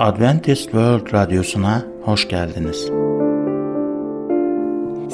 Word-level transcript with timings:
Adventist 0.00 0.62
World 0.62 1.12
Radyosu'na 1.12 1.82
hoş 2.02 2.28
geldiniz. 2.28 2.90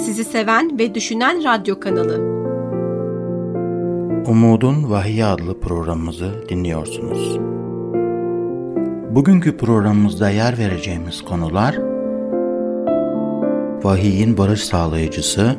Sizi 0.05 0.25
seven 0.25 0.79
ve 0.79 0.95
düşünen 0.95 1.45
radyo 1.45 1.81
kanalı. 1.81 2.17
Umudun 4.27 4.91
Vahiy 4.91 5.25
adlı 5.25 5.61
programımızı 5.61 6.49
dinliyorsunuz. 6.49 7.39
Bugünkü 9.15 9.57
programımızda 9.57 10.31
yer 10.31 10.59
vereceğimiz 10.59 11.23
konular 11.23 11.79
Vahiyin 13.83 14.39
barış 14.39 14.65
sağlayıcısı, 14.65 15.57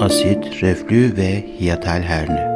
asit, 0.00 0.62
reflü 0.62 1.16
ve 1.16 1.46
hiyatal 1.60 2.02
herni. 2.02 2.50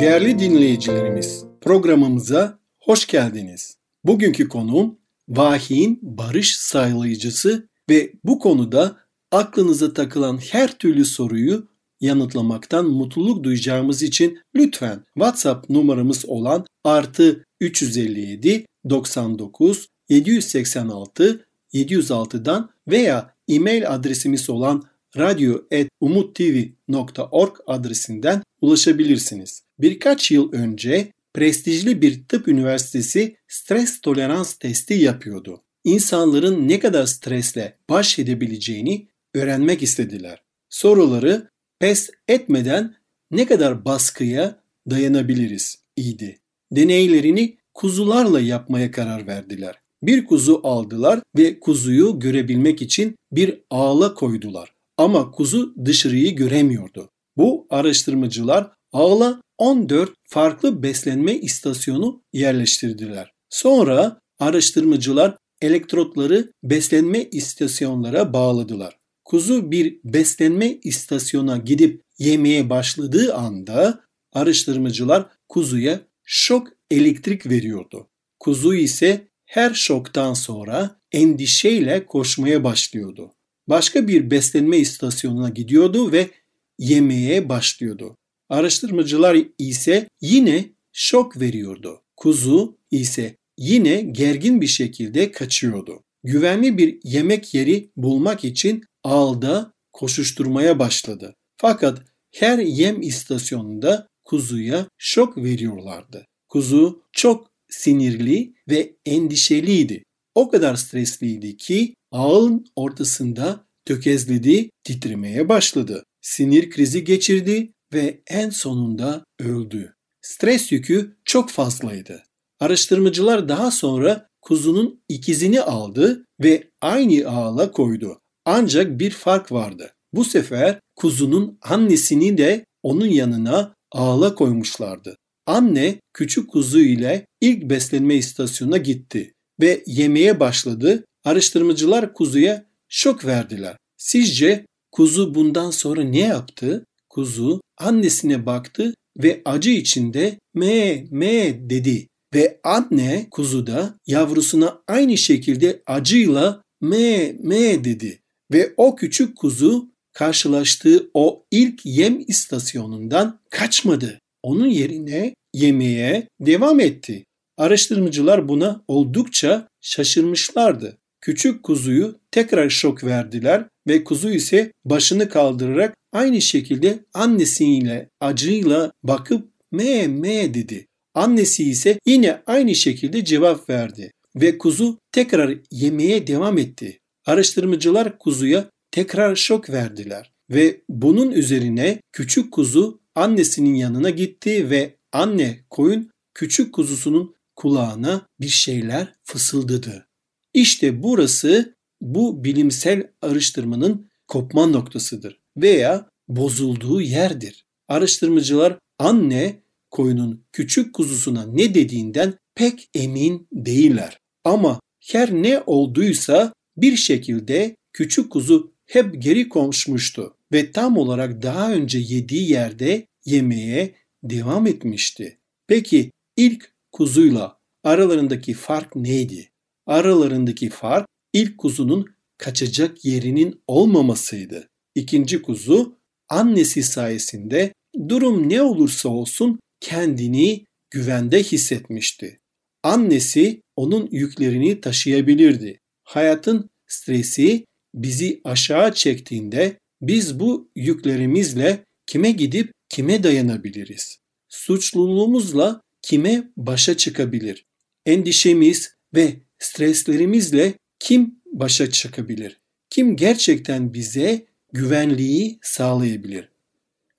Değerli 0.00 0.38
dinleyicilerimiz, 0.38 1.51
programımıza 1.62 2.58
hoş 2.80 3.06
geldiniz. 3.06 3.76
Bugünkü 4.04 4.48
konuğum 4.48 4.98
vahiyin 5.28 5.98
barış 6.02 6.56
sağlayıcısı 6.56 7.68
ve 7.90 8.12
bu 8.24 8.38
konuda 8.38 8.96
aklınıza 9.30 9.94
takılan 9.94 10.38
her 10.38 10.78
türlü 10.78 11.04
soruyu 11.04 11.68
yanıtlamaktan 12.00 12.86
mutluluk 12.86 13.44
duyacağımız 13.44 14.02
için 14.02 14.38
lütfen 14.54 15.04
WhatsApp 15.14 15.70
numaramız 15.70 16.24
olan 16.26 16.66
artı 16.84 17.44
357 17.60 18.66
99 18.90 19.86
786 20.08 21.46
706'dan 21.72 22.70
veya 22.88 23.34
e-mail 23.48 23.94
adresimiz 23.94 24.50
olan 24.50 24.82
radyo.umuttv.org 25.16 27.56
adresinden 27.66 28.42
ulaşabilirsiniz. 28.60 29.62
Birkaç 29.78 30.30
yıl 30.30 30.52
önce 30.52 31.12
prestijli 31.34 32.02
bir 32.02 32.24
tıp 32.28 32.48
üniversitesi 32.48 33.36
stres 33.48 34.00
tolerans 34.00 34.54
testi 34.54 34.94
yapıyordu. 34.94 35.62
İnsanların 35.84 36.68
ne 36.68 36.78
kadar 36.78 37.06
stresle 37.06 37.78
baş 37.90 38.18
edebileceğini 38.18 39.08
öğrenmek 39.34 39.82
istediler. 39.82 40.42
Soruları 40.68 41.48
pes 41.78 42.10
etmeden 42.28 42.94
ne 43.30 43.46
kadar 43.46 43.84
baskıya 43.84 44.62
dayanabiliriz 44.90 45.78
idi. 45.96 46.38
Deneylerini 46.72 47.58
kuzularla 47.74 48.40
yapmaya 48.40 48.90
karar 48.90 49.26
verdiler. 49.26 49.82
Bir 50.02 50.24
kuzu 50.24 50.60
aldılar 50.64 51.20
ve 51.36 51.60
kuzuyu 51.60 52.20
görebilmek 52.20 52.82
için 52.82 53.16
bir 53.32 53.60
ağla 53.70 54.14
koydular. 54.14 54.72
Ama 54.96 55.30
kuzu 55.30 55.74
dışarıyı 55.84 56.36
göremiyordu. 56.36 57.10
Bu 57.36 57.66
araştırmacılar 57.70 58.70
ağla 58.92 59.42
14 59.58 60.10
farklı 60.24 60.82
beslenme 60.82 61.34
istasyonu 61.34 62.22
yerleştirdiler. 62.32 63.32
Sonra 63.50 64.20
araştırmacılar 64.38 65.36
elektrotları 65.62 66.52
beslenme 66.62 67.24
istasyonlara 67.24 68.32
bağladılar. 68.32 68.98
Kuzu 69.24 69.70
bir 69.70 70.00
beslenme 70.04 70.78
istasyona 70.84 71.56
gidip 71.56 72.02
yemeye 72.18 72.70
başladığı 72.70 73.34
anda 73.34 74.00
araştırmacılar 74.32 75.26
kuzuya 75.48 76.00
şok 76.24 76.68
elektrik 76.90 77.46
veriyordu. 77.46 78.08
Kuzu 78.40 78.74
ise 78.74 79.28
her 79.44 79.74
şoktan 79.74 80.34
sonra 80.34 81.00
endişeyle 81.12 82.06
koşmaya 82.06 82.64
başlıyordu. 82.64 83.34
Başka 83.68 84.08
bir 84.08 84.30
beslenme 84.30 84.78
istasyonuna 84.78 85.48
gidiyordu 85.48 86.12
ve 86.12 86.30
yemeye 86.78 87.48
başlıyordu. 87.48 88.16
Araştırmacılar 88.52 89.38
ise 89.58 90.08
yine 90.20 90.70
şok 90.92 91.40
veriyordu. 91.40 92.02
Kuzu 92.16 92.78
ise 92.90 93.36
yine 93.58 94.00
gergin 94.00 94.60
bir 94.60 94.66
şekilde 94.66 95.32
kaçıyordu. 95.32 96.02
Güvenli 96.24 96.78
bir 96.78 97.00
yemek 97.04 97.54
yeri 97.54 97.90
bulmak 97.96 98.44
için 98.44 98.84
ağda 99.04 99.72
koşuşturmaya 99.92 100.78
başladı. 100.78 101.34
Fakat 101.56 102.02
her 102.34 102.58
yem 102.58 103.02
istasyonunda 103.02 104.08
kuzuya 104.24 104.86
şok 104.98 105.36
veriyorlardı. 105.36 106.26
Kuzu 106.48 107.02
çok 107.12 107.50
sinirli 107.70 108.54
ve 108.68 108.96
endişeliydi. 109.06 110.02
O 110.34 110.48
kadar 110.48 110.76
stresliydi 110.76 111.56
ki 111.56 111.94
ağın 112.10 112.66
ortasında 112.76 113.66
tökezledi, 113.84 114.70
titremeye 114.84 115.48
başladı. 115.48 116.04
Sinir 116.20 116.70
krizi 116.70 117.04
geçirdi 117.04 117.72
ve 117.94 118.22
en 118.26 118.50
sonunda 118.50 119.24
öldü. 119.40 119.94
Stres 120.20 120.72
yükü 120.72 121.16
çok 121.24 121.50
fazlaydı. 121.50 122.22
Araştırmacılar 122.60 123.48
daha 123.48 123.70
sonra 123.70 124.28
kuzunun 124.42 125.02
ikizini 125.08 125.60
aldı 125.60 126.24
ve 126.40 126.70
aynı 126.80 127.28
ağla 127.28 127.72
koydu. 127.72 128.20
Ancak 128.44 128.98
bir 128.98 129.10
fark 129.10 129.52
vardı. 129.52 129.94
Bu 130.12 130.24
sefer 130.24 130.80
kuzunun 130.96 131.58
annesini 131.62 132.38
de 132.38 132.64
onun 132.82 133.06
yanına 133.06 133.74
ağla 133.92 134.34
koymuşlardı. 134.34 135.16
Anne 135.46 136.00
küçük 136.12 136.50
kuzu 136.50 136.80
ile 136.80 137.26
ilk 137.40 137.70
beslenme 137.70 138.14
istasyonuna 138.14 138.76
gitti 138.76 139.34
ve 139.60 139.82
yemeye 139.86 140.40
başladı. 140.40 141.04
Araştırmacılar 141.24 142.14
kuzuya 142.14 142.66
şok 142.88 143.24
verdiler. 143.24 143.76
Sizce 143.96 144.66
kuzu 144.92 145.34
bundan 145.34 145.70
sonra 145.70 146.02
ne 146.02 146.18
yaptı? 146.18 146.84
Kuzu 147.12 147.60
annesine 147.78 148.46
baktı 148.46 148.94
ve 149.16 149.42
acı 149.44 149.70
içinde 149.70 150.38
me 150.54 151.04
me 151.10 151.70
dedi. 151.70 152.08
Ve 152.34 152.60
anne 152.64 153.26
kuzu 153.30 153.66
da 153.66 153.94
yavrusuna 154.06 154.82
aynı 154.88 155.18
şekilde 155.18 155.82
acıyla 155.86 156.62
me 156.80 157.32
me 157.32 157.84
dedi. 157.84 158.22
Ve 158.52 158.74
o 158.76 158.96
küçük 158.96 159.36
kuzu 159.36 159.88
karşılaştığı 160.12 161.10
o 161.14 161.44
ilk 161.50 161.80
yem 161.86 162.24
istasyonundan 162.26 163.40
kaçmadı. 163.50 164.18
Onun 164.42 164.68
yerine 164.68 165.34
yemeye 165.54 166.28
devam 166.40 166.80
etti. 166.80 167.24
Araştırmacılar 167.58 168.48
buna 168.48 168.84
oldukça 168.88 169.68
şaşırmışlardı. 169.80 170.98
Küçük 171.22 171.62
kuzuyu 171.62 172.18
tekrar 172.30 172.70
şok 172.70 173.04
verdiler 173.04 173.64
ve 173.88 174.04
kuzu 174.04 174.30
ise 174.30 174.72
başını 174.84 175.28
kaldırarak 175.28 175.96
aynı 176.12 176.40
şekilde 176.40 177.04
annesiyle 177.14 178.08
acıyla 178.20 178.92
bakıp 179.02 179.48
me 179.72 180.06
me 180.06 180.54
dedi. 180.54 180.86
Annesi 181.14 181.70
ise 181.70 181.98
yine 182.06 182.42
aynı 182.46 182.74
şekilde 182.74 183.24
cevap 183.24 183.70
verdi 183.70 184.12
ve 184.36 184.58
kuzu 184.58 184.98
tekrar 185.12 185.58
yemeye 185.70 186.26
devam 186.26 186.58
etti. 186.58 186.98
Araştırmacılar 187.26 188.18
kuzuya 188.18 188.70
tekrar 188.90 189.36
şok 189.36 189.70
verdiler 189.70 190.32
ve 190.50 190.80
bunun 190.88 191.30
üzerine 191.30 192.00
küçük 192.12 192.52
kuzu 192.52 193.00
annesinin 193.14 193.74
yanına 193.74 194.10
gitti 194.10 194.70
ve 194.70 194.96
anne 195.12 195.60
koyun 195.70 196.10
küçük 196.34 196.74
kuzusunun 196.74 197.34
kulağına 197.56 198.26
bir 198.40 198.48
şeyler 198.48 199.14
fısıldadı. 199.24 200.06
İşte 200.54 201.02
burası 201.02 201.74
bu 202.00 202.44
bilimsel 202.44 203.10
araştırmanın 203.22 204.10
kopma 204.28 204.66
noktasıdır 204.66 205.40
veya 205.56 206.08
bozulduğu 206.28 207.00
yerdir. 207.00 207.64
Araştırmacılar 207.88 208.78
anne 208.98 209.62
koyunun 209.90 210.44
küçük 210.52 210.94
kuzusuna 210.94 211.46
ne 211.46 211.74
dediğinden 211.74 212.34
pek 212.54 212.88
emin 212.94 213.48
değiller. 213.52 214.18
Ama 214.44 214.80
her 215.10 215.32
ne 215.32 215.62
olduysa 215.66 216.52
bir 216.76 216.96
şekilde 216.96 217.76
küçük 217.92 218.32
kuzu 218.32 218.72
hep 218.86 219.22
geri 219.22 219.48
komşmuştu 219.48 220.36
ve 220.52 220.72
tam 220.72 220.98
olarak 220.98 221.42
daha 221.42 221.72
önce 221.72 221.98
yediği 221.98 222.50
yerde 222.50 223.06
yemeye 223.24 223.94
devam 224.22 224.66
etmişti. 224.66 225.38
Peki 225.66 226.10
ilk 226.36 226.72
kuzuyla 226.92 227.58
aralarındaki 227.84 228.54
fark 228.54 228.96
neydi? 228.96 229.51
Aralarındaki 229.86 230.68
fark 230.68 231.06
ilk 231.32 231.58
kuzunun 231.58 232.06
kaçacak 232.38 233.04
yerinin 233.04 233.62
olmamasıydı. 233.66 234.68
İkinci 234.94 235.42
kuzu 235.42 235.98
annesi 236.28 236.82
sayesinde 236.82 237.72
durum 238.08 238.48
ne 238.48 238.62
olursa 238.62 239.08
olsun 239.08 239.60
kendini 239.80 240.64
güvende 240.90 241.42
hissetmişti. 241.42 242.40
Annesi 242.82 243.60
onun 243.76 244.08
yüklerini 244.12 244.80
taşıyabilirdi. 244.80 245.80
Hayatın 246.04 246.70
stresi 246.86 247.64
bizi 247.94 248.40
aşağı 248.44 248.94
çektiğinde 248.94 249.76
biz 250.00 250.40
bu 250.40 250.70
yüklerimizle 250.76 251.84
kime 252.06 252.30
gidip 252.30 252.72
kime 252.88 253.22
dayanabiliriz? 253.22 254.18
Suçluluğumuzla 254.48 255.80
kime 256.02 256.50
başa 256.56 256.96
çıkabilir? 256.96 257.64
Endişemiz 258.06 258.94
ve 259.14 259.36
streslerimizle 259.64 260.74
kim 260.98 261.34
başa 261.52 261.90
çıkabilir? 261.90 262.60
Kim 262.90 263.16
gerçekten 263.16 263.94
bize 263.94 264.46
güvenliği 264.72 265.58
sağlayabilir? 265.62 266.48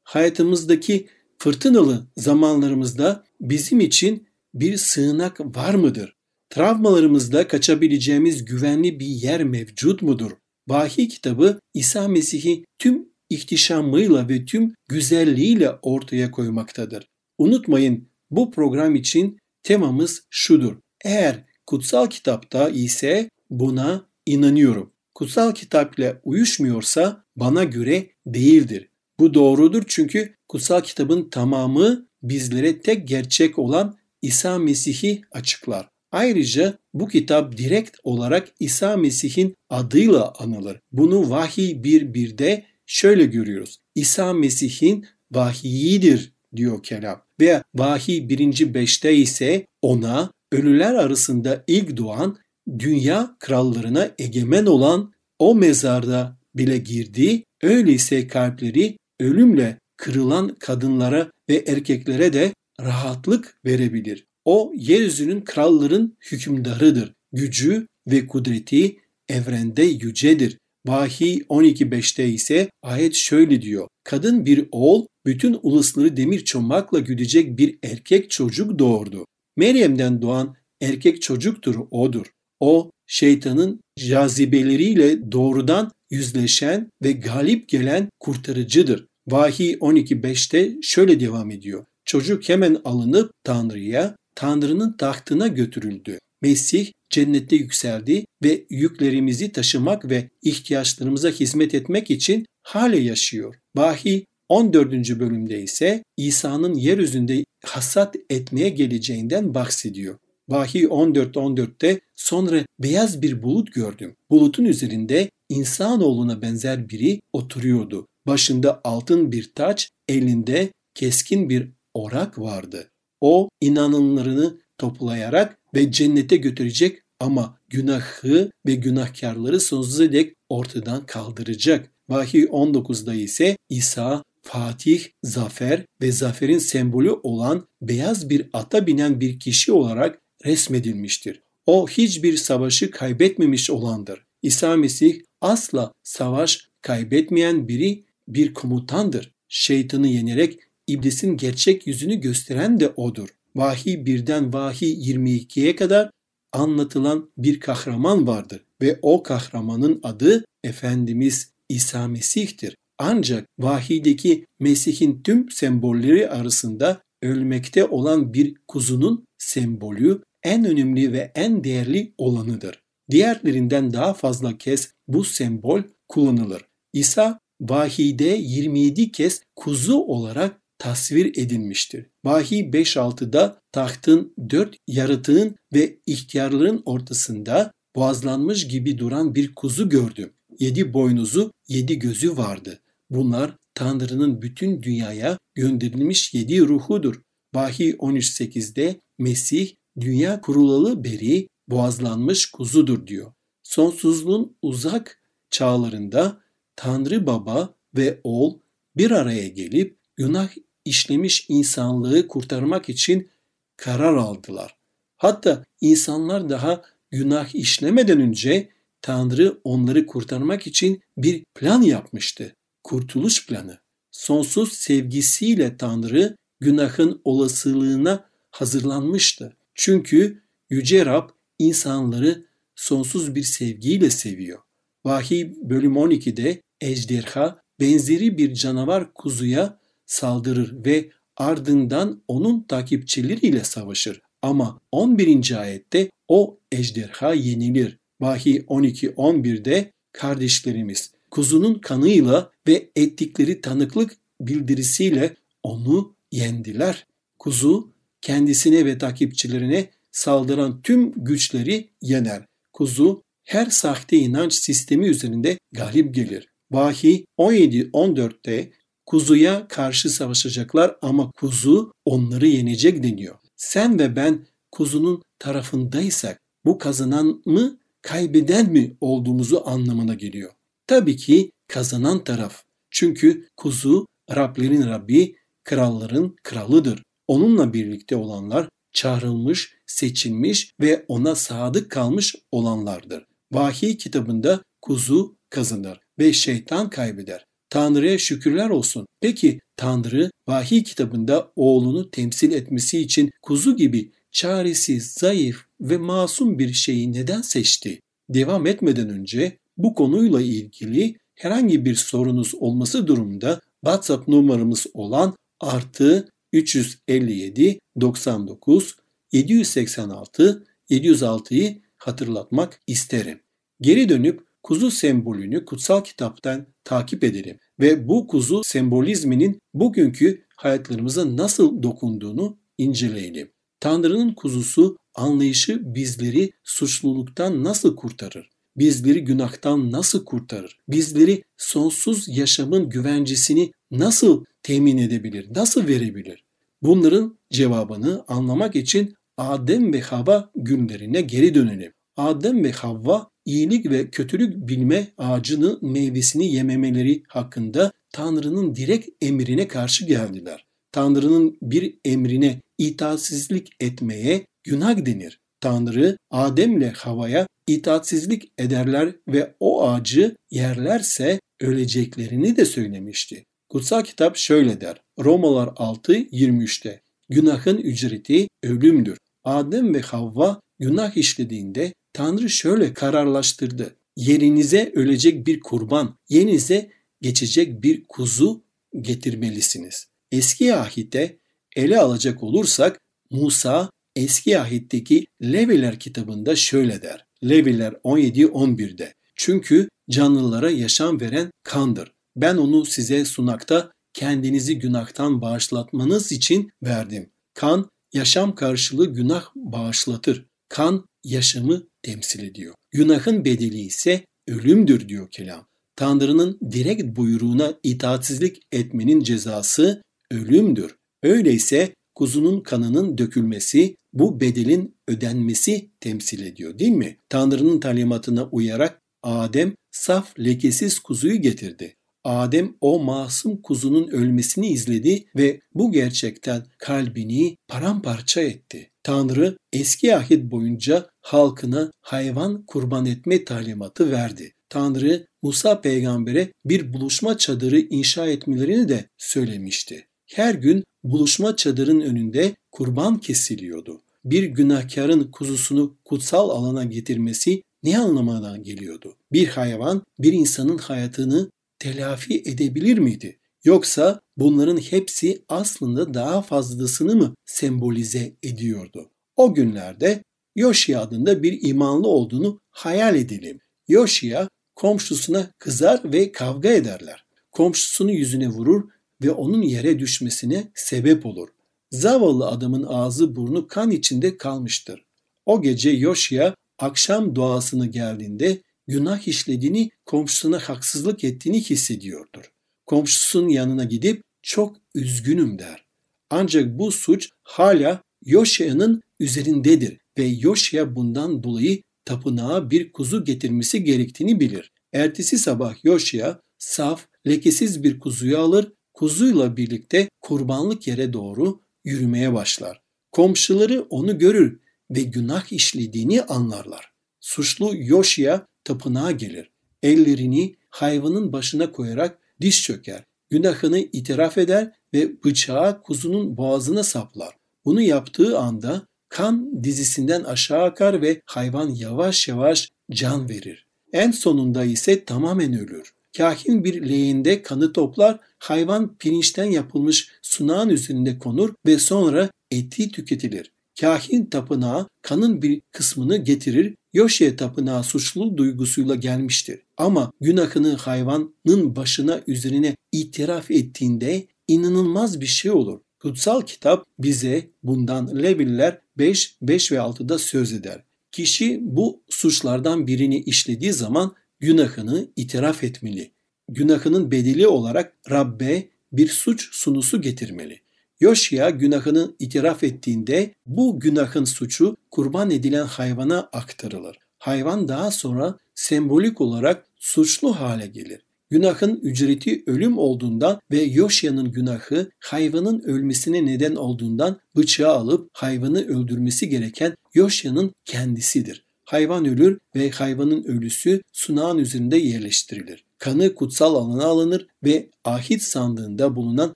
Hayatımızdaki 0.03 1.07
fırtınalı 1.37 2.07
zamanlarımızda 2.17 3.23
bizim 3.41 3.79
için 3.79 4.27
bir 4.53 4.77
sığınak 4.77 5.39
var 5.39 5.73
mıdır? 5.73 6.15
Travmalarımızda 6.49 7.47
kaçabileceğimiz 7.47 8.45
güvenli 8.45 8.99
bir 8.99 9.05
yer 9.05 9.43
mevcut 9.43 10.01
mudur? 10.01 10.31
Vahiy 10.67 11.07
kitabı 11.07 11.59
İsa 11.73 12.07
Mesih'i 12.07 12.65
tüm 12.79 13.09
ihtişamıyla 13.29 14.29
ve 14.29 14.45
tüm 14.45 14.73
güzelliğiyle 14.89 15.69
ortaya 15.81 16.31
koymaktadır. 16.31 17.07
Unutmayın 17.37 18.09
bu 18.31 18.51
program 18.51 18.95
için 18.95 19.37
temamız 19.63 20.23
şudur. 20.29 20.75
Eğer 21.05 21.45
kutsal 21.65 22.07
kitapta 22.07 22.69
ise 22.69 23.29
buna 23.49 24.05
inanıyorum. 24.25 24.91
Kutsal 25.15 25.51
kitap 25.51 25.99
ile 25.99 26.19
uyuşmuyorsa 26.23 27.23
bana 27.35 27.63
göre 27.63 28.07
değildir. 28.25 28.89
Bu 29.19 29.33
doğrudur 29.33 29.83
çünkü 29.87 30.35
kutsal 30.47 30.81
kitabın 30.81 31.29
tamamı 31.29 32.07
bizlere 32.23 32.79
tek 32.79 33.07
gerçek 33.07 33.59
olan 33.59 33.97
İsa 34.21 34.59
Mesih'i 34.59 35.21
açıklar. 35.31 35.89
Ayrıca 36.11 36.77
bu 36.93 37.07
kitap 37.07 37.57
direkt 37.57 37.97
olarak 38.03 38.47
İsa 38.59 38.97
Mesih'in 38.97 39.55
adıyla 39.69 40.33
anılır. 40.39 40.79
Bunu 40.91 41.29
Vahiy 41.29 41.71
1.1'de 41.71 42.65
şöyle 42.85 43.25
görüyoruz. 43.25 43.79
İsa 43.95 44.33
Mesih'in 44.33 45.05
vahiyidir 45.31 46.33
diyor 46.55 46.83
kelam. 46.83 47.21
Ve 47.39 47.63
Vahiy 47.75 48.29
1. 48.29 48.39
5'te 48.39 49.15
ise 49.15 49.67
ona 49.81 50.31
ölüler 50.53 50.93
arasında 50.93 51.63
ilk 51.67 51.97
doğan 51.97 52.37
dünya 52.79 53.35
krallarına 53.39 54.11
egemen 54.19 54.65
olan 54.65 55.13
o 55.39 55.55
mezarda 55.55 56.37
bile 56.55 56.77
girdi. 56.77 57.43
Öyleyse 57.63 58.27
kalpleri 58.27 58.97
ölümle 59.19 59.77
kırılan 59.97 60.55
kadınlara 60.59 61.31
ve 61.49 61.63
erkeklere 61.67 62.33
de 62.33 62.53
rahatlık 62.81 63.57
verebilir. 63.65 64.25
O 64.45 64.73
yeryüzünün 64.75 65.41
kralların 65.41 66.17
hükümdarıdır. 66.31 67.13
Gücü 67.31 67.87
ve 68.07 68.27
kudreti 68.27 68.97
evrende 69.29 69.83
yücedir. 69.83 70.57
Vahiy 70.87 71.37
12.5'te 71.37 72.29
ise 72.29 72.69
ayet 72.81 73.15
şöyle 73.15 73.61
diyor. 73.61 73.87
Kadın 74.03 74.45
bir 74.45 74.67
oğul 74.71 75.05
bütün 75.25 75.59
ulusları 75.63 76.17
demir 76.17 76.45
çomakla 76.45 76.99
güdecek 76.99 77.57
bir 77.57 77.77
erkek 77.83 78.29
çocuk 78.29 78.79
doğurdu. 78.79 79.25
Meryem'den 79.57 80.21
doğan 80.21 80.55
erkek 80.81 81.21
çocuktur 81.21 81.75
odur. 81.91 82.25
O 82.59 82.91
şeytanın 83.07 83.81
cazibeleriyle 83.99 85.31
doğrudan 85.31 85.91
yüzleşen 86.11 86.89
ve 87.03 87.11
galip 87.11 87.69
gelen 87.69 88.09
kurtarıcıdır. 88.19 89.05
Vahiy 89.27 89.73
12.5'te 89.73 90.71
şöyle 90.81 91.19
devam 91.19 91.51
ediyor. 91.51 91.85
Çocuk 92.05 92.49
hemen 92.49 92.77
alınıp 92.85 93.31
Tanrı'ya, 93.43 94.15
Tanrı'nın 94.35 94.97
tahtına 94.97 95.47
götürüldü. 95.47 96.19
Mesih 96.41 96.91
cennette 97.09 97.55
yükseldi 97.55 98.25
ve 98.43 98.65
yüklerimizi 98.69 99.51
taşımak 99.51 100.09
ve 100.09 100.29
ihtiyaçlarımıza 100.41 101.29
hizmet 101.29 101.73
etmek 101.73 102.11
için 102.11 102.45
hale 102.63 102.99
yaşıyor. 102.99 103.55
Vahiy 103.75 104.23
14. 104.49 104.93
bölümde 105.19 105.61
ise 105.61 106.03
İsa'nın 106.17 106.73
yeryüzünde 106.73 107.45
hasat 107.65 108.15
etmeye 108.29 108.69
geleceğinden 108.69 109.53
bahsediyor. 109.53 110.17
Vahiy 110.49 110.83
14.14'te 110.83 111.99
sonra 112.15 112.65
beyaz 112.79 113.21
bir 113.21 113.43
bulut 113.43 113.73
gördüm. 113.73 114.15
Bulutun 114.29 114.65
üzerinde 114.65 115.29
insanoğluna 115.49 116.41
benzer 116.41 116.89
biri 116.89 117.21
oturuyordu. 117.33 118.07
Başında 118.27 118.81
altın 118.83 119.31
bir 119.31 119.51
taç, 119.55 119.89
elinde 120.07 120.69
keskin 120.95 121.49
bir 121.49 121.69
orak 121.93 122.39
vardı. 122.39 122.89
O 123.21 123.49
inananlarını 123.61 124.57
toplayarak 124.77 125.57
ve 125.75 125.91
cennete 125.91 126.37
götürecek 126.37 126.99
ama 127.19 127.57
günahı 127.69 128.51
ve 128.65 128.75
günahkarları 128.75 129.59
sonsuza 129.59 130.11
dek 130.11 130.35
ortadan 130.49 131.05
kaldıracak. 131.05 131.91
Vahiy 132.09 132.43
19'da 132.43 133.13
ise 133.13 133.57
İsa 133.69 134.23
Fatih, 134.43 135.05
zafer 135.23 135.85
ve 136.01 136.11
zaferin 136.11 136.57
sembolü 136.57 137.11
olan 137.11 137.67
beyaz 137.81 138.29
bir 138.29 138.49
ata 138.53 138.87
binen 138.87 139.19
bir 139.19 139.39
kişi 139.39 139.71
olarak 139.71 140.21
resmedilmiştir. 140.45 141.41
O 141.65 141.87
hiçbir 141.87 142.37
savaşı 142.37 142.91
kaybetmemiş 142.91 143.69
olandır. 143.69 144.25
İsa 144.41 144.75
Mesih 144.75 145.19
asla 145.41 145.91
savaş 146.03 146.69
kaybetmeyen 146.81 147.67
biri 147.67 148.05
bir 148.27 148.53
komutandır. 148.53 149.31
Şeytanı 149.47 150.07
yenerek 150.07 150.59
iblisin 150.87 151.37
gerçek 151.37 151.87
yüzünü 151.87 152.15
gösteren 152.15 152.79
de 152.79 152.89
odur. 152.89 153.29
Vahiy 153.55 153.93
1'den 153.93 154.53
Vahiy 154.53 155.13
22'ye 155.13 155.75
kadar 155.75 156.09
anlatılan 156.53 157.31
bir 157.37 157.59
kahraman 157.59 158.27
vardır 158.27 158.65
ve 158.81 158.99
o 159.01 159.23
kahramanın 159.23 159.99
adı 160.03 160.45
Efendimiz 160.63 161.51
İsa 161.69 162.07
Mesih'tir. 162.07 162.75
Ancak 162.97 163.47
vahiydeki 163.59 164.45
Mesih'in 164.59 165.23
tüm 165.23 165.51
sembolleri 165.51 166.29
arasında 166.29 167.01
ölmekte 167.21 167.85
olan 167.85 168.33
bir 168.33 168.55
kuzunun 168.67 169.25
sembolü 169.37 170.21
en 170.43 170.65
önemli 170.65 171.11
ve 171.11 171.31
en 171.35 171.63
değerli 171.63 172.13
olanıdır. 172.17 172.79
Diğerlerinden 173.11 173.93
daha 173.93 174.13
fazla 174.13 174.57
kez 174.57 174.91
bu 175.07 175.23
sembol 175.23 175.81
kullanılır. 176.09 176.65
İsa 176.93 177.39
vahide 177.61 178.25
27 178.25 179.11
kez 179.11 179.41
kuzu 179.55 179.97
olarak 179.97 180.61
tasvir 180.77 181.25
edilmiştir. 181.25 182.05
Vahiy 182.25 182.61
5.6'da 182.61 183.61
tahtın 183.71 184.33
dört 184.49 184.75
yaratığın 184.87 185.55
ve 185.73 185.99
ihtiyarların 186.05 186.81
ortasında 186.85 187.71
boğazlanmış 187.95 188.67
gibi 188.67 188.97
duran 188.97 189.35
bir 189.35 189.55
kuzu 189.55 189.89
gördüm. 189.89 190.33
Yedi 190.59 190.93
boynuzu, 190.93 191.51
yedi 191.67 191.99
gözü 191.99 192.37
vardı. 192.37 192.79
Bunlar 193.09 193.55
Tanrı'nın 193.75 194.41
bütün 194.41 194.81
dünyaya 194.81 195.37
gönderilmiş 195.55 196.33
yedi 196.33 196.61
ruhudur. 196.61 197.21
Vahiy 197.55 197.91
13.8'de 197.91 198.99
Mesih 199.19 199.75
dünya 199.99 200.41
kurulalı 200.41 201.03
beri 201.03 201.47
boğazlanmış 201.67 202.51
kuzudur 202.51 203.07
diyor. 203.07 203.33
Sonsuzluğun 203.63 204.57
uzak 204.61 205.21
çağlarında 205.49 206.41
Tanrı 206.75 207.27
Baba 207.27 207.75
ve 207.97 208.21
Oğul 208.23 208.59
bir 208.97 209.11
araya 209.11 209.47
gelip 209.47 209.97
günah 210.15 210.49
işlemiş 210.85 211.45
insanlığı 211.49 212.27
kurtarmak 212.27 212.89
için 212.89 213.29
karar 213.77 214.15
aldılar. 214.15 214.75
Hatta 215.17 215.63
insanlar 215.81 216.49
daha 216.49 216.81
günah 217.11 217.55
işlemeden 217.55 218.21
önce 218.21 218.69
Tanrı 219.01 219.61
onları 219.63 220.05
kurtarmak 220.05 220.67
için 220.67 221.01
bir 221.17 221.43
plan 221.55 221.81
yapmıştı. 221.81 222.55
Kurtuluş 222.83 223.47
planı. 223.47 223.77
Sonsuz 224.11 224.73
sevgisiyle 224.73 225.77
Tanrı 225.77 226.35
günahın 226.59 227.21
olasılığına 227.23 228.29
hazırlanmıştı. 228.51 229.57
Çünkü 229.75 230.43
Yüce 230.69 231.05
Rab 231.05 231.29
insanları 231.59 232.45
sonsuz 232.75 233.35
bir 233.35 233.43
sevgiyle 233.43 234.09
seviyor. 234.09 234.59
Vahiy 235.05 235.53
bölüm 235.61 235.93
12'de 235.93 236.61
ejderha 236.81 237.61
benzeri 237.79 238.37
bir 238.37 238.53
canavar 238.53 239.13
kuzuya 239.13 239.79
saldırır 240.05 240.85
ve 240.85 241.09
ardından 241.37 242.23
onun 242.27 242.63
takipçileriyle 242.63 243.63
savaşır. 243.63 244.21
Ama 244.41 244.81
11. 244.91 245.61
ayette 245.61 246.09
o 246.27 246.59
ejderha 246.71 247.33
yenilir. 247.33 247.97
Vahiy 248.21 248.57
12-11'de 248.57 249.91
kardeşlerimiz 250.11 251.11
kuzunun 251.33 251.73
kanıyla 251.73 252.51
ve 252.67 252.89
ettikleri 252.95 253.61
tanıklık 253.61 254.17
bildirisiyle 254.41 255.35
onu 255.63 256.15
yendiler. 256.31 257.07
Kuzu 257.39 257.93
kendisine 258.21 258.85
ve 258.85 258.97
takipçilerine 258.97 259.89
saldıran 260.11 260.81
tüm 260.81 261.11
güçleri 261.11 261.89
yener. 262.01 262.45
Kuzu 262.73 263.23
her 263.43 263.65
sahte 263.65 264.17
inanç 264.17 264.53
sistemi 264.53 265.07
üzerinde 265.07 265.57
galip 265.71 266.15
gelir. 266.15 266.47
Vahiy 266.71 267.25
17-14'te 267.37 268.71
kuzuya 269.05 269.67
karşı 269.67 270.09
savaşacaklar 270.09 270.95
ama 271.01 271.31
kuzu 271.31 271.93
onları 272.05 272.47
yenecek 272.47 273.03
deniyor. 273.03 273.35
Sen 273.55 273.99
ve 273.99 274.15
ben 274.15 274.45
kuzunun 274.71 275.21
tarafındaysak 275.39 276.41
bu 276.65 276.77
kazanan 276.77 277.41
mı 277.45 277.77
kaybeden 278.01 278.71
mi 278.71 278.97
olduğumuzu 279.01 279.63
anlamına 279.65 280.13
geliyor. 280.13 280.51
Tabii 280.93 281.15
ki 281.15 281.51
kazanan 281.67 282.23
taraf. 282.23 282.63
Çünkü 282.91 283.47
kuzu 283.57 284.05
Rablerin 284.35 284.87
Rabbi, 284.87 285.35
kralların 285.63 286.35
kralıdır. 286.43 287.03
Onunla 287.27 287.73
birlikte 287.73 288.15
olanlar 288.15 288.69
çağrılmış, 288.91 289.73
seçilmiş 289.85 290.71
ve 290.81 291.05
ona 291.07 291.35
sadık 291.35 291.91
kalmış 291.91 292.35
olanlardır. 292.51 293.25
Vahiy 293.51 293.97
kitabında 293.97 294.63
kuzu 294.81 295.35
kazanır 295.49 295.99
ve 296.19 296.33
şeytan 296.33 296.89
kaybeder. 296.89 297.45
Tanrı'ya 297.69 298.17
şükürler 298.17 298.69
olsun. 298.69 299.05
Peki 299.21 299.59
Tanrı 299.77 300.31
vahiy 300.47 300.83
kitabında 300.83 301.51
oğlunu 301.55 302.11
temsil 302.11 302.51
etmesi 302.51 302.99
için 302.99 303.31
kuzu 303.41 303.75
gibi 303.75 304.11
çaresiz, 304.31 305.11
zayıf 305.11 305.65
ve 305.81 305.97
masum 305.97 306.59
bir 306.59 306.73
şeyi 306.73 307.13
neden 307.13 307.41
seçti? 307.41 307.99
Devam 308.29 308.67
etmeden 308.67 309.09
önce 309.09 309.57
bu 309.77 309.93
konuyla 309.93 310.41
ilgili 310.41 311.15
herhangi 311.35 311.85
bir 311.85 311.95
sorunuz 311.95 312.55
olması 312.55 313.07
durumda 313.07 313.61
WhatsApp 313.85 314.27
numaramız 314.27 314.85
olan 314.93 315.35
artı 315.59 316.29
357 316.53 317.79
99 318.01 318.95
786 319.31 320.63
706'yı 320.89 321.81
hatırlatmak 321.97 322.79
isterim. 322.87 323.39
Geri 323.81 324.09
dönüp 324.09 324.43
kuzu 324.63 324.91
sembolünü 324.91 325.65
kutsal 325.65 326.03
kitaptan 326.03 326.67
takip 326.83 327.23
edelim 327.23 327.59
ve 327.79 328.07
bu 328.07 328.27
kuzu 328.27 328.61
sembolizminin 328.63 329.59
bugünkü 329.73 330.45
hayatlarımıza 330.55 331.37
nasıl 331.37 331.83
dokunduğunu 331.83 332.57
inceleyelim. 332.77 333.51
Tanrı'nın 333.79 334.33
kuzusu 334.33 334.97
anlayışı 335.15 335.95
bizleri 335.95 336.51
suçluluktan 336.63 337.63
nasıl 337.63 337.95
kurtarır? 337.95 338.52
Bizleri 338.77 339.23
günahtan 339.23 339.91
nasıl 339.91 340.25
kurtarır? 340.25 340.79
Bizleri 340.87 341.43
sonsuz 341.57 342.37
yaşamın 342.37 342.89
güvencesini 342.89 343.71
nasıl 343.91 344.45
temin 344.63 344.97
edebilir? 344.97 345.47
Nasıl 345.55 345.87
verebilir? 345.87 346.43
Bunların 346.81 347.37
cevabını 347.51 348.25
anlamak 348.27 348.75
için 348.75 349.13
Adem 349.37 349.93
ve 349.93 350.01
Havva 350.01 350.51
günlerine 350.55 351.21
geri 351.21 351.55
dönelim. 351.55 351.93
Adem 352.17 352.63
ve 352.63 352.71
Havva 352.71 353.27
iyilik 353.45 353.89
ve 353.89 354.09
kötülük 354.09 354.67
bilme 354.67 355.07
ağacının 355.17 355.79
meyvesini 355.81 356.53
yememeleri 356.53 357.23
hakkında 357.27 357.91
Tanrı'nın 358.13 358.75
direkt 358.75 359.23
emrine 359.23 359.67
karşı 359.67 360.05
geldiler. 360.05 360.65
Tanrı'nın 360.91 361.57
bir 361.61 361.99
emrine 362.05 362.61
itaatsizlik 362.77 363.69
etmeye 363.79 364.45
günah 364.63 365.05
denir. 365.05 365.39
Tanrı 365.59 366.17
Adem 366.31 366.77
ile 366.77 366.89
Havaya 366.89 367.47
itaatsizlik 367.67 368.51
ederler 368.57 369.15
ve 369.27 369.55
o 369.59 369.87
ağacı 369.87 370.35
yerlerse 370.51 371.39
öleceklerini 371.61 372.57
de 372.57 372.65
söylemişti. 372.65 373.45
Kutsal 373.69 374.03
kitap 374.03 374.37
şöyle 374.37 374.81
der. 374.81 375.01
Romalar 375.19 375.67
6.23'te 375.67 377.01
Günahın 377.29 377.77
ücreti 377.77 378.47
ölümdür. 378.63 379.17
Adem 379.43 379.93
ve 379.93 380.01
Havva 380.01 380.61
günah 380.79 381.17
işlediğinde 381.17 381.93
Tanrı 382.13 382.49
şöyle 382.49 382.93
kararlaştırdı. 382.93 383.95
Yerinize 384.17 384.91
ölecek 384.95 385.47
bir 385.47 385.59
kurban, 385.59 386.17
yerinize 386.29 386.91
geçecek 387.21 387.83
bir 387.83 388.03
kuzu 388.07 388.63
getirmelisiniz. 389.01 390.07
Eski 390.31 390.75
ahitte 390.75 391.37
ele 391.75 391.99
alacak 391.99 392.43
olursak 392.43 392.99
Musa 393.31 393.89
eski 394.15 394.59
ahitteki 394.59 395.25
Leviler 395.41 395.99
kitabında 395.99 396.55
şöyle 396.55 397.01
der. 397.01 397.25
Leviler 397.43 397.91
17-11'de. 397.91 399.13
Çünkü 399.35 399.89
canlılara 400.09 400.71
yaşam 400.71 401.21
veren 401.21 401.51
kandır. 401.63 402.11
Ben 402.35 402.57
onu 402.57 402.85
size 402.85 403.25
sunakta 403.25 403.91
kendinizi 404.13 404.79
günahtan 404.79 405.41
bağışlatmanız 405.41 406.31
için 406.31 406.71
verdim. 406.83 407.29
Kan 407.53 407.89
yaşam 408.13 408.55
karşılığı 408.55 409.13
günah 409.13 409.45
bağışlatır. 409.55 410.45
Kan 410.69 411.05
yaşamı 411.23 411.87
temsil 412.01 412.43
ediyor. 412.43 412.73
Günahın 412.91 413.45
bedeli 413.45 413.79
ise 413.79 414.25
ölümdür 414.47 415.09
diyor 415.09 415.31
kelam. 415.31 415.67
Tanrı'nın 415.95 416.59
direkt 416.71 417.03
buyruğuna 417.03 417.73
itaatsizlik 417.83 418.61
etmenin 418.71 419.23
cezası 419.23 420.01
ölümdür. 420.31 420.95
Öyleyse 421.23 421.93
kuzunun 422.15 422.61
kanının 422.61 423.17
dökülmesi 423.17 423.95
bu 424.13 424.39
bedelin 424.39 424.92
ödenmesi 425.07 425.89
temsil 425.99 426.45
ediyor 426.45 426.79
değil 426.79 426.91
mi? 426.91 427.17
Tanrı'nın 427.29 427.79
talimatına 427.79 428.45
uyarak 428.45 429.01
Adem 429.23 429.75
saf 429.91 430.39
lekesiz 430.39 430.99
kuzuyu 430.99 431.41
getirdi. 431.41 431.95
Adem 432.23 432.75
o 432.81 432.99
masum 432.99 433.61
kuzunun 433.61 434.07
ölmesini 434.07 434.67
izledi 434.67 435.25
ve 435.35 435.59
bu 435.73 435.91
gerçekten 435.91 436.65
kalbini 436.77 437.57
paramparça 437.67 438.41
etti. 438.41 438.91
Tanrı 439.03 439.57
eski 439.73 440.15
ahit 440.15 440.51
boyunca 440.51 441.09
halkına 441.21 441.91
hayvan 442.01 442.65
kurban 442.65 443.05
etme 443.05 443.45
talimatı 443.45 444.11
verdi. 444.11 444.53
Tanrı 444.69 445.27
Musa 445.41 445.81
peygambere 445.81 446.51
bir 446.65 446.93
buluşma 446.93 447.37
çadırı 447.37 447.79
inşa 447.79 448.27
etmelerini 448.27 448.89
de 448.89 449.05
söylemişti. 449.17 450.07
Her 450.25 450.55
gün 450.55 450.83
buluşma 451.03 451.55
çadırın 451.55 452.01
önünde 452.01 452.55
kurban 452.71 453.19
kesiliyordu. 453.19 454.01
Bir 454.25 454.43
günahkarın 454.43 455.31
kuzusunu 455.31 455.97
kutsal 456.05 456.49
alana 456.49 456.83
getirmesi 456.83 457.63
ne 457.83 457.99
anlamına 457.99 458.57
geliyordu? 458.57 459.17
Bir 459.31 459.47
hayvan 459.47 460.03
bir 460.19 460.33
insanın 460.33 460.77
hayatını 460.77 461.49
telafi 461.79 462.39
edebilir 462.45 462.97
miydi? 462.97 463.39
Yoksa 463.63 464.19
bunların 464.37 464.77
hepsi 464.77 465.43
aslında 465.47 466.13
daha 466.13 466.41
fazlasını 466.41 467.15
mı 467.15 467.35
sembolize 467.45 468.33
ediyordu? 468.43 469.09
O 469.35 469.53
günlerde 469.53 470.23
Yoşia 470.55 471.01
adında 471.01 471.43
bir 471.43 471.69
imanlı 471.69 472.07
olduğunu 472.07 472.59
hayal 472.71 473.15
edelim. 473.15 473.59
Yoşia 473.87 474.47
komşusuna 474.75 475.51
kızar 475.59 476.01
ve 476.03 476.31
kavga 476.31 476.69
ederler. 476.69 477.25
Komşusunu 477.51 478.11
yüzüne 478.11 478.47
vurur 478.47 478.89
ve 479.23 479.31
onun 479.31 479.61
yere 479.61 479.99
düşmesine 479.99 480.71
sebep 480.75 481.25
olur. 481.25 481.49
Zavallı 481.93 482.47
adamın 482.47 482.83
ağzı 482.83 483.35
burnu 483.35 483.67
kan 483.67 483.91
içinde 483.91 484.37
kalmıştır. 484.37 485.05
O 485.45 485.61
gece 485.61 485.89
Yoşia 485.89 486.55
akşam 486.79 487.35
duasını 487.35 487.87
geldiğinde 487.87 488.61
günah 488.87 489.27
işlediğini, 489.27 489.89
komşusuna 490.05 490.59
haksızlık 490.59 491.23
ettiğini 491.23 491.61
hissediyordur. 491.61 492.51
Komşusunun 492.85 493.49
yanına 493.49 493.83
gidip 493.83 494.23
çok 494.41 494.77
üzgünüm 494.95 495.59
der. 495.59 495.85
Ancak 496.29 496.79
bu 496.79 496.91
suç 496.91 497.29
hala 497.43 498.01
Yoşia'nın 498.25 499.01
üzerindedir 499.19 499.97
ve 500.17 500.23
Yoşia 500.23 500.95
bundan 500.95 501.43
dolayı 501.43 501.81
tapınağa 502.05 502.71
bir 502.71 502.91
kuzu 502.91 503.23
getirmesi 503.23 503.83
gerektiğini 503.83 504.39
bilir. 504.39 504.71
Ertesi 504.93 505.37
sabah 505.37 505.75
Yoşia 505.83 506.39
saf, 506.57 507.07
lekesiz 507.27 507.83
bir 507.83 507.99
kuzuyu 507.99 508.37
alır, 508.37 508.71
kuzuyla 508.93 509.57
birlikte 509.57 510.09
kurbanlık 510.21 510.87
yere 510.87 511.13
doğru 511.13 511.62
yürümeye 511.83 512.33
başlar. 512.33 512.81
Komşuları 513.11 513.81
onu 513.81 514.17
görür 514.17 514.59
ve 514.91 515.01
günah 515.01 515.51
işlediğini 515.51 516.21
anlarlar. 516.21 516.91
Suçlu 517.19 517.71
Yoşia 517.75 518.41
tapınağa 518.63 519.11
gelir. 519.11 519.49
Ellerini 519.83 520.55
hayvanın 520.69 521.33
başına 521.33 521.71
koyarak 521.71 522.19
diş 522.41 522.63
çöker. 522.63 523.03
Günahını 523.29 523.79
itiraf 523.79 524.37
eder 524.37 524.71
ve 524.93 525.23
bıçağı 525.23 525.83
kuzunun 525.83 526.37
boğazına 526.37 526.83
saplar. 526.83 527.37
Bunu 527.65 527.81
yaptığı 527.81 528.39
anda 528.39 528.87
kan 529.09 529.63
dizisinden 529.63 530.23
aşağı 530.23 530.63
akar 530.63 531.01
ve 531.01 531.21
hayvan 531.25 531.69
yavaş 531.69 532.27
yavaş 532.27 532.69
can 532.91 533.29
verir. 533.29 533.65
En 533.93 534.11
sonunda 534.11 534.63
ise 534.63 535.05
tamamen 535.05 535.53
ölür. 535.53 535.93
Kahin 536.17 536.63
bir 536.63 536.89
leğende 536.89 537.41
kanı 537.41 537.73
toplar, 537.73 538.19
hayvan 538.39 538.95
pirinçten 538.97 539.45
yapılmış 539.45 540.09
sunağın 540.21 540.69
üzerinde 540.69 541.19
konur 541.19 541.53
ve 541.65 541.79
sonra 541.79 542.29
eti 542.51 542.91
tüketilir. 542.91 543.51
Kahin 543.79 544.25
tapınağa 544.25 544.87
kanın 545.01 545.41
bir 545.41 545.61
kısmını 545.71 546.17
getirir, 546.17 546.75
Yoşe 546.93 547.35
tapınağı 547.35 547.83
suçlu 547.83 548.37
duygusuyla 548.37 548.95
gelmiştir. 548.95 549.59
Ama 549.77 550.11
günahını 550.21 550.75
hayvanın 550.75 551.75
başına 551.75 552.21
üzerine 552.27 552.75
itiraf 552.91 553.51
ettiğinde 553.51 554.27
inanılmaz 554.47 555.21
bir 555.21 555.25
şey 555.25 555.51
olur. 555.51 555.79
Kutsal 555.99 556.41
kitap 556.41 556.85
bize 556.99 557.49
bundan 557.63 558.23
Leviller 558.23 558.81
5, 558.97 559.35
5 559.41 559.71
ve 559.71 559.75
6'da 559.75 560.19
söz 560.19 560.53
eder. 560.53 560.83
Kişi 561.11 561.59
bu 561.61 562.01
suçlardan 562.09 562.87
birini 562.87 563.19
işlediği 563.19 563.73
zaman 563.73 564.15
günahını 564.43 565.07
itiraf 565.15 565.63
etmeli. 565.63 566.11
Günahının 566.49 567.11
bedeli 567.11 567.47
olarak 567.47 567.93
Rabbe 568.11 568.69
bir 568.91 569.07
suç 569.07 569.49
sunusu 569.51 570.01
getirmeli. 570.01 570.61
Yoşya 570.99 571.49
günahını 571.49 572.15
itiraf 572.19 572.63
ettiğinde 572.63 573.33
bu 573.45 573.79
günahın 573.79 574.25
suçu 574.25 574.77
kurban 574.91 575.31
edilen 575.31 575.65
hayvana 575.65 576.29
aktarılır. 576.33 576.97
Hayvan 577.19 577.67
daha 577.67 577.91
sonra 577.91 578.37
sembolik 578.55 579.21
olarak 579.21 579.65
suçlu 579.75 580.39
hale 580.39 580.67
gelir. 580.67 581.01
Günahın 581.29 581.75
ücreti 581.75 582.43
ölüm 582.47 582.77
olduğundan 582.77 583.39
ve 583.51 583.61
Yoşya'nın 583.61 584.31
günahı 584.31 584.89
hayvanın 584.99 585.59
ölmesine 585.59 586.25
neden 586.25 586.55
olduğundan 586.55 587.19
bıçağı 587.37 587.73
alıp 587.73 588.09
hayvanı 588.13 588.67
öldürmesi 588.67 589.29
gereken 589.29 589.75
Yoşya'nın 589.93 590.53
kendisidir. 590.65 591.42
Hayvan 591.65 592.05
ölür 592.05 592.39
ve 592.55 592.69
hayvanın 592.69 593.23
ölüsü 593.23 593.81
sunağın 593.91 594.37
üzerinde 594.37 594.77
yerleştirilir. 594.77 595.65
Kanı 595.77 596.15
kutsal 596.15 596.55
alana 596.55 596.85
alınır 596.85 597.27
ve 597.43 597.69
ahit 597.83 598.21
sandığında 598.21 598.95
bulunan 598.95 599.33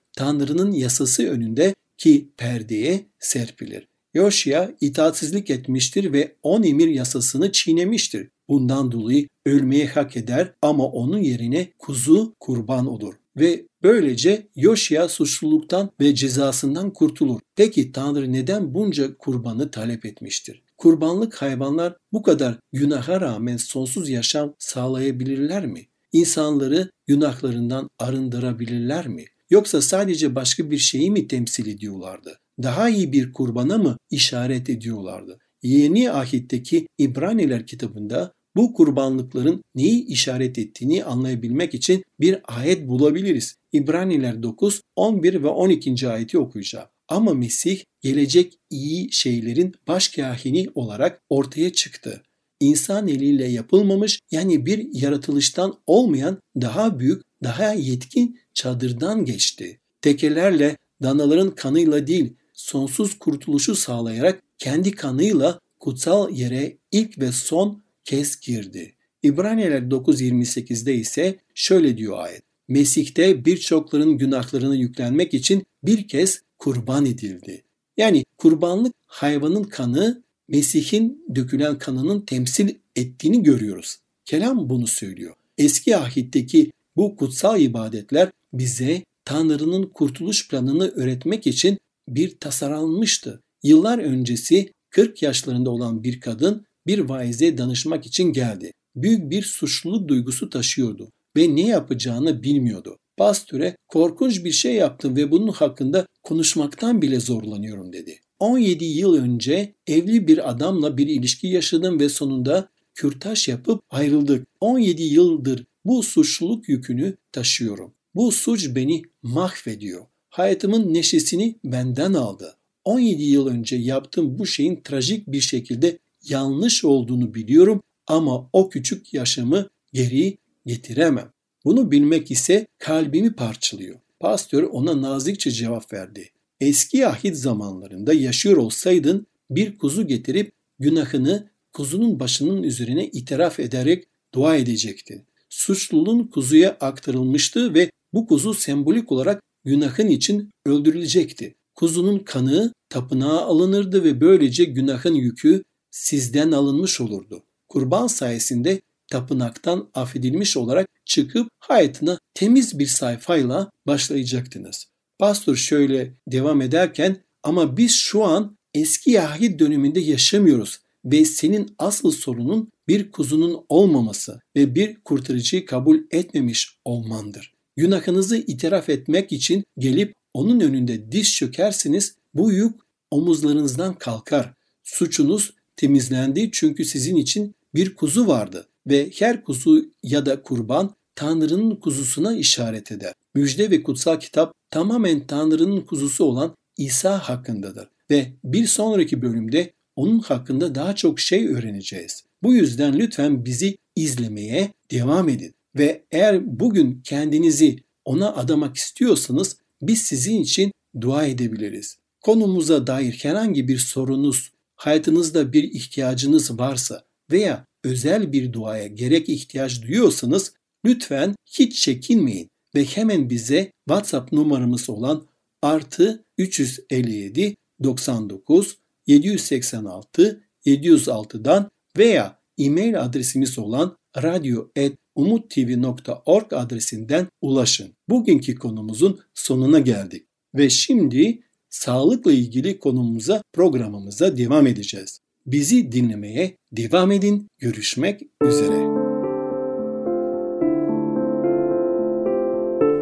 Tanrı'nın 0.16 0.72
yasası 0.72 1.28
önünde 1.28 1.74
ki 1.98 2.28
perdeye 2.36 3.06
serpilir. 3.18 3.88
Yoşya 4.14 4.74
itaatsizlik 4.80 5.50
etmiştir 5.50 6.12
ve 6.12 6.36
on 6.42 6.62
emir 6.62 6.88
yasasını 6.88 7.52
çiğnemiştir. 7.52 8.28
Bundan 8.48 8.92
dolayı 8.92 9.28
ölmeye 9.46 9.86
hak 9.86 10.16
eder 10.16 10.52
ama 10.62 10.86
onun 10.86 11.18
yerine 11.18 11.72
kuzu 11.78 12.34
kurban 12.40 12.86
olur. 12.86 13.14
Ve 13.36 13.66
böylece 13.82 14.46
Yoşya 14.56 15.08
suçluluktan 15.08 15.90
ve 16.00 16.14
cezasından 16.14 16.92
kurtulur. 16.92 17.40
Peki 17.56 17.92
Tanrı 17.92 18.32
neden 18.32 18.74
bunca 18.74 19.16
kurbanı 19.16 19.70
talep 19.70 20.04
etmiştir? 20.04 20.62
Kurbanlık 20.78 21.42
hayvanlar 21.42 21.96
bu 22.12 22.22
kadar 22.22 22.58
günaha 22.72 23.20
rağmen 23.20 23.56
sonsuz 23.56 24.08
yaşam 24.08 24.54
sağlayabilirler 24.58 25.66
mi? 25.66 25.86
İnsanları 26.12 26.90
günahlarından 27.06 27.90
arındırabilirler 27.98 29.08
mi? 29.08 29.24
Yoksa 29.50 29.82
sadece 29.82 30.34
başka 30.34 30.70
bir 30.70 30.78
şeyi 30.78 31.10
mi 31.10 31.28
temsil 31.28 31.66
ediyorlardı? 31.66 32.38
Daha 32.62 32.88
iyi 32.88 33.12
bir 33.12 33.32
kurbana 33.32 33.78
mı 33.78 33.96
işaret 34.10 34.70
ediyorlardı? 34.70 35.38
Yeni 35.62 36.10
ahitteki 36.10 36.86
İbraniler 36.98 37.66
kitabında 37.66 38.32
bu 38.56 38.72
kurbanlıkların 38.72 39.62
neyi 39.74 40.06
işaret 40.06 40.58
ettiğini 40.58 41.04
anlayabilmek 41.04 41.74
için 41.74 42.04
bir 42.20 42.40
ayet 42.44 42.88
bulabiliriz. 42.88 43.56
İbraniler 43.72 44.42
9, 44.42 44.80
11 44.96 45.42
ve 45.42 45.48
12. 45.48 46.08
ayeti 46.08 46.38
okuyacağım. 46.38 46.88
Ama 47.08 47.34
Mesih 47.34 47.82
gelecek 48.00 48.58
iyi 48.70 49.12
şeylerin 49.12 49.74
başkahini 49.88 50.66
olarak 50.74 51.22
ortaya 51.28 51.72
çıktı. 51.72 52.22
İnsan 52.60 53.08
eliyle 53.08 53.48
yapılmamış 53.48 54.20
yani 54.30 54.66
bir 54.66 54.88
yaratılıştan 54.92 55.74
olmayan 55.86 56.38
daha 56.60 56.98
büyük, 56.98 57.22
daha 57.42 57.72
yetkin 57.72 58.40
çadırdan 58.54 59.24
geçti. 59.24 59.78
Tekelerle, 60.02 60.76
danaların 61.02 61.50
kanıyla 61.50 62.06
değil, 62.06 62.32
sonsuz 62.52 63.18
kurtuluşu 63.18 63.74
sağlayarak 63.74 64.42
kendi 64.58 64.90
kanıyla 64.90 65.60
kutsal 65.80 66.30
yere 66.30 66.76
ilk 66.92 67.18
ve 67.18 67.32
son 67.32 67.82
kez 68.04 68.40
girdi. 68.40 68.94
İbraniler 69.22 69.82
9.28'de 69.82 70.94
ise 70.94 71.38
şöyle 71.54 71.96
diyor 71.96 72.18
ayet. 72.18 72.47
Mesih'te 72.68 73.44
birçokların 73.44 74.18
günahlarını 74.18 74.76
yüklenmek 74.76 75.34
için 75.34 75.66
bir 75.82 76.08
kez 76.08 76.42
kurban 76.58 77.06
edildi. 77.06 77.62
Yani 77.96 78.24
kurbanlık 78.38 78.94
hayvanın 79.06 79.64
kanı 79.64 80.22
Mesih'in 80.48 81.24
dökülen 81.34 81.78
kanının 81.78 82.20
temsil 82.20 82.74
ettiğini 82.96 83.42
görüyoruz. 83.42 83.98
Kelam 84.24 84.70
bunu 84.70 84.86
söylüyor. 84.86 85.34
Eski 85.58 85.96
ahitteki 85.96 86.72
bu 86.96 87.16
kutsal 87.16 87.60
ibadetler 87.60 88.30
bize 88.52 89.02
Tanrı'nın 89.24 89.86
kurtuluş 89.86 90.48
planını 90.48 90.88
öğretmek 90.88 91.46
için 91.46 91.78
bir 92.08 92.36
tasarlanmıştı. 92.36 93.42
Yıllar 93.62 93.98
öncesi 93.98 94.72
40 94.90 95.22
yaşlarında 95.22 95.70
olan 95.70 96.04
bir 96.04 96.20
kadın 96.20 96.66
bir 96.86 96.98
vaize 96.98 97.58
danışmak 97.58 98.06
için 98.06 98.32
geldi. 98.32 98.72
Büyük 98.96 99.30
bir 99.30 99.42
suçluluk 99.42 100.08
duygusu 100.08 100.50
taşıyordu 100.50 101.10
ve 101.38 101.56
ne 101.56 101.66
yapacağını 101.66 102.42
bilmiyordu. 102.42 102.98
Pastöre 103.16 103.76
korkunç 103.88 104.44
bir 104.44 104.52
şey 104.52 104.74
yaptım 104.74 105.16
ve 105.16 105.30
bunun 105.30 105.52
hakkında 105.52 106.06
konuşmaktan 106.22 107.02
bile 107.02 107.20
zorlanıyorum 107.20 107.92
dedi. 107.92 108.20
17 108.38 108.84
yıl 108.84 109.14
önce 109.14 109.74
evli 109.86 110.28
bir 110.28 110.50
adamla 110.50 110.96
bir 110.96 111.06
ilişki 111.06 111.46
yaşadım 111.46 112.00
ve 112.00 112.08
sonunda 112.08 112.68
kürtaj 112.94 113.48
yapıp 113.48 113.82
ayrıldık. 113.90 114.46
17 114.60 115.02
yıldır 115.02 115.64
bu 115.84 116.02
suçluluk 116.02 116.68
yükünü 116.68 117.16
taşıyorum. 117.32 117.94
Bu 118.14 118.32
suç 118.32 118.68
beni 118.74 119.02
mahvediyor. 119.22 120.06
Hayatımın 120.30 120.94
neşesini 120.94 121.56
benden 121.64 122.12
aldı. 122.12 122.56
17 122.84 123.22
yıl 123.22 123.46
önce 123.46 123.76
yaptığım 123.76 124.38
bu 124.38 124.46
şeyin 124.46 124.80
trajik 124.84 125.26
bir 125.26 125.40
şekilde 125.40 125.98
yanlış 126.28 126.84
olduğunu 126.84 127.34
biliyorum 127.34 127.82
ama 128.06 128.50
o 128.52 128.68
küçük 128.68 129.14
yaşamı 129.14 129.68
geri 129.92 130.38
getiremem. 130.68 131.32
Bunu 131.64 131.90
bilmek 131.90 132.30
ise 132.30 132.66
kalbimi 132.78 133.32
parçalıyor. 133.32 133.98
Pastör 134.20 134.62
ona 134.62 135.02
nazikçe 135.02 135.50
cevap 135.50 135.92
verdi. 135.92 136.30
Eski 136.60 137.06
ahit 137.06 137.36
zamanlarında 137.36 138.14
yaşıyor 138.14 138.56
olsaydın 138.56 139.26
bir 139.50 139.78
kuzu 139.78 140.06
getirip 140.06 140.52
günahını 140.78 141.48
kuzunun 141.72 142.20
başının 142.20 142.62
üzerine 142.62 143.06
itiraf 143.06 143.60
ederek 143.60 144.04
dua 144.34 144.56
edecektin. 144.56 145.24
Suçluluğun 145.48 146.24
kuzuya 146.24 146.76
aktarılmıştı 146.80 147.74
ve 147.74 147.90
bu 148.12 148.26
kuzu 148.26 148.54
sembolik 148.54 149.12
olarak 149.12 149.42
günahın 149.64 150.08
için 150.08 150.50
öldürülecekti. 150.66 151.54
Kuzunun 151.74 152.18
kanı 152.18 152.72
tapınağa 152.88 153.40
alınırdı 153.40 154.04
ve 154.04 154.20
böylece 154.20 154.64
günahın 154.64 155.14
yükü 155.14 155.64
sizden 155.90 156.52
alınmış 156.52 157.00
olurdu. 157.00 157.42
Kurban 157.68 158.06
sayesinde 158.06 158.80
tapınaktan 159.08 159.90
affedilmiş 159.94 160.56
olarak 160.56 160.88
çıkıp 161.04 161.48
hayatına 161.58 162.18
temiz 162.34 162.78
bir 162.78 162.86
sayfayla 162.86 163.70
başlayacaktınız. 163.86 164.86
Pastor 165.18 165.56
şöyle 165.56 166.14
devam 166.28 166.62
ederken 166.62 167.16
ama 167.42 167.76
biz 167.76 167.94
şu 167.94 168.24
an 168.24 168.56
eski 168.74 169.10
Yahid 169.10 169.60
döneminde 169.60 170.00
yaşamıyoruz 170.00 170.78
ve 171.04 171.24
senin 171.24 171.74
asıl 171.78 172.10
sorunun 172.10 172.70
bir 172.88 173.10
kuzunun 173.10 173.64
olmaması 173.68 174.40
ve 174.56 174.74
bir 174.74 174.94
kurtarıcıyı 174.94 175.66
kabul 175.66 175.98
etmemiş 176.10 176.78
olmandır. 176.84 177.54
Günahınızı 177.76 178.36
itiraf 178.36 178.88
etmek 178.88 179.32
için 179.32 179.64
gelip 179.78 180.14
onun 180.34 180.60
önünde 180.60 181.12
diş 181.12 181.36
çökersiniz 181.36 182.14
bu 182.34 182.52
yük 182.52 182.74
omuzlarınızdan 183.10 183.94
kalkar. 183.94 184.54
Suçunuz 184.84 185.54
temizlendi 185.76 186.50
çünkü 186.52 186.84
sizin 186.84 187.16
için 187.16 187.54
bir 187.74 187.94
kuzu 187.94 188.26
vardı 188.26 188.68
ve 188.86 189.10
her 189.18 189.44
kuzu 189.44 189.84
ya 190.02 190.26
da 190.26 190.42
kurban 190.42 190.94
Tanrı'nın 191.14 191.76
kuzusuna 191.76 192.36
işaret 192.36 192.92
eder. 192.92 193.12
Müjde 193.34 193.70
ve 193.70 193.82
kutsal 193.82 194.20
kitap 194.20 194.52
tamamen 194.70 195.26
Tanrı'nın 195.26 195.80
kuzusu 195.80 196.24
olan 196.24 196.54
İsa 196.76 197.18
hakkındadır 197.18 197.88
ve 198.10 198.32
bir 198.44 198.66
sonraki 198.66 199.22
bölümde 199.22 199.72
onun 199.96 200.18
hakkında 200.18 200.74
daha 200.74 200.94
çok 200.94 201.20
şey 201.20 201.48
öğreneceğiz. 201.48 202.24
Bu 202.42 202.54
yüzden 202.54 202.98
lütfen 202.98 203.44
bizi 203.44 203.78
izlemeye 203.96 204.72
devam 204.90 205.28
edin 205.28 205.54
ve 205.78 206.04
eğer 206.10 206.60
bugün 206.60 207.00
kendinizi 207.04 207.84
ona 208.04 208.34
adamak 208.34 208.76
istiyorsanız 208.76 209.56
biz 209.82 210.02
sizin 210.02 210.42
için 210.42 210.72
dua 211.00 211.24
edebiliriz. 211.24 211.98
Konumuza 212.20 212.86
dair 212.86 213.12
herhangi 213.22 213.68
bir 213.68 213.78
sorunuz, 213.78 214.50
hayatınızda 214.76 215.52
bir 215.52 215.62
ihtiyacınız 215.62 216.58
varsa 216.58 217.04
veya 217.30 217.66
özel 217.84 218.32
bir 218.32 218.52
duaya 218.52 218.86
gerek 218.86 219.28
ihtiyaç 219.28 219.82
duyuyorsanız 219.82 220.52
lütfen 220.84 221.34
hiç 221.46 221.82
çekinmeyin 221.82 222.50
ve 222.74 222.84
hemen 222.84 223.30
bize 223.30 223.72
WhatsApp 223.88 224.32
numaramız 224.32 224.90
olan 224.90 225.26
artı 225.62 226.24
357 226.38 227.56
99 227.82 228.78
786 229.06 230.44
706'dan 230.66 231.70
veya 231.98 232.38
e-mail 232.58 233.02
adresimiz 233.02 233.58
olan 233.58 233.96
radyo.umuttv.org 234.16 236.52
adresinden 236.52 237.26
ulaşın. 237.40 237.92
Bugünkü 238.08 238.54
konumuzun 238.54 239.20
sonuna 239.34 239.78
geldik 239.78 240.26
ve 240.54 240.70
şimdi 240.70 241.42
sağlıkla 241.68 242.32
ilgili 242.32 242.78
konumuza 242.78 243.42
programımıza 243.52 244.36
devam 244.36 244.66
edeceğiz. 244.66 245.20
Bizi 245.52 245.92
dinlemeye 245.92 246.56
devam 246.72 247.12
edin. 247.12 247.48
Görüşmek 247.58 248.20
üzere. 248.42 248.76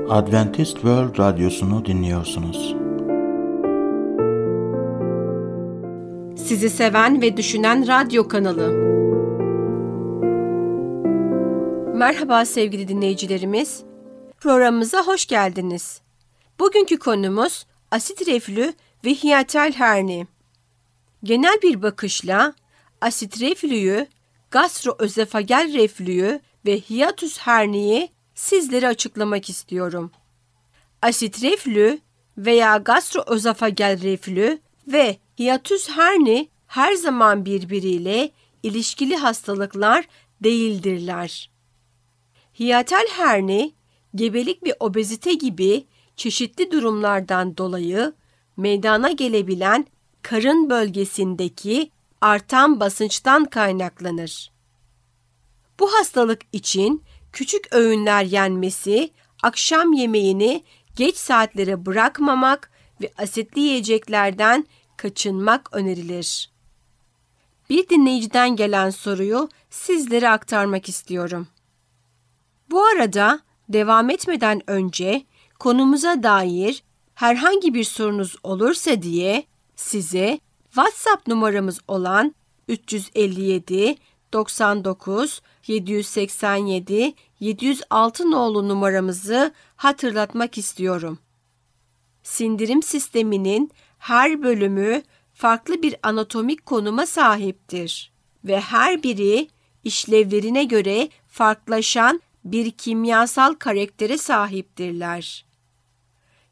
Adventist 0.08 0.74
World 0.74 1.18
Radyosu'nu 1.18 1.84
dinliyorsunuz. 1.84 2.74
Sizi 6.48 6.70
seven 6.70 7.22
ve 7.22 7.36
düşünen 7.36 7.86
radyo 7.88 8.28
kanalı. 8.28 8.72
Merhaba 11.96 12.44
sevgili 12.44 12.88
dinleyicilerimiz. 12.88 13.82
Programımıza 14.40 15.06
hoş 15.06 15.26
geldiniz. 15.26 16.00
Bugünkü 16.60 16.98
konumuz 16.98 17.66
asit 17.90 18.28
reflü 18.28 18.72
ve 19.04 19.10
hiyatel 19.10 19.72
herni. 19.72 20.26
Genel 21.26 21.58
bir 21.62 21.82
bakışla 21.82 22.54
asit 23.00 23.40
reflüyü, 23.40 24.06
gastroözefagel 24.50 25.72
reflüyü 25.72 26.40
ve 26.66 26.80
hiatus 26.80 27.38
herniyi 27.38 28.08
sizlere 28.34 28.88
açıklamak 28.88 29.50
istiyorum. 29.50 30.10
Asit 31.02 31.42
reflü 31.42 31.98
veya 32.38 32.76
gastroözofagel 32.76 34.02
reflü 34.02 34.58
ve 34.86 35.18
hiatus 35.38 35.88
herni 35.88 36.48
her 36.66 36.94
zaman 36.94 37.44
birbiriyle 37.44 38.30
ilişkili 38.62 39.16
hastalıklar 39.16 40.08
değildirler. 40.40 41.50
Hiyatel 42.58 43.06
herni, 43.10 43.74
gebelik 44.14 44.62
ve 44.62 44.76
obezite 44.80 45.34
gibi 45.34 45.86
çeşitli 46.16 46.70
durumlardan 46.70 47.56
dolayı 47.56 48.12
meydana 48.56 49.10
gelebilen 49.10 49.86
karın 50.26 50.70
bölgesindeki 50.70 51.90
artan 52.20 52.80
basınçtan 52.80 53.44
kaynaklanır. 53.44 54.52
Bu 55.80 55.92
hastalık 55.92 56.40
için 56.52 57.04
küçük 57.32 57.74
öğünler 57.74 58.24
yenmesi, 58.24 59.10
akşam 59.42 59.92
yemeğini 59.92 60.64
geç 60.96 61.16
saatlere 61.16 61.86
bırakmamak 61.86 62.70
ve 63.02 63.12
asitli 63.18 63.60
yiyeceklerden 63.60 64.66
kaçınmak 64.96 65.68
önerilir. 65.72 66.50
Bir 67.70 67.88
dinleyiciden 67.88 68.56
gelen 68.56 68.90
soruyu 68.90 69.48
sizlere 69.70 70.28
aktarmak 70.28 70.88
istiyorum. 70.88 71.48
Bu 72.70 72.84
arada 72.84 73.40
devam 73.68 74.10
etmeden 74.10 74.70
önce 74.70 75.22
konumuza 75.58 76.22
dair 76.22 76.82
herhangi 77.14 77.74
bir 77.74 77.84
sorunuz 77.84 78.36
olursa 78.42 79.02
diye 79.02 79.46
size 79.76 80.40
WhatsApp 80.64 81.26
numaramız 81.28 81.80
olan 81.88 82.34
357 82.68 83.96
99 84.32 85.42
787 85.66 87.14
706 87.40 88.30
nolu 88.30 88.68
numaramızı 88.68 89.54
hatırlatmak 89.76 90.58
istiyorum. 90.58 91.18
Sindirim 92.22 92.82
sisteminin 92.82 93.70
her 93.98 94.42
bölümü 94.42 95.02
farklı 95.34 95.82
bir 95.82 95.96
anatomik 96.02 96.66
konuma 96.66 97.06
sahiptir 97.06 98.12
ve 98.44 98.60
her 98.60 99.02
biri 99.02 99.48
işlevlerine 99.84 100.64
göre 100.64 101.08
farklılaşan 101.28 102.20
bir 102.44 102.70
kimyasal 102.70 103.54
karaktere 103.54 104.18
sahiptirler. 104.18 105.46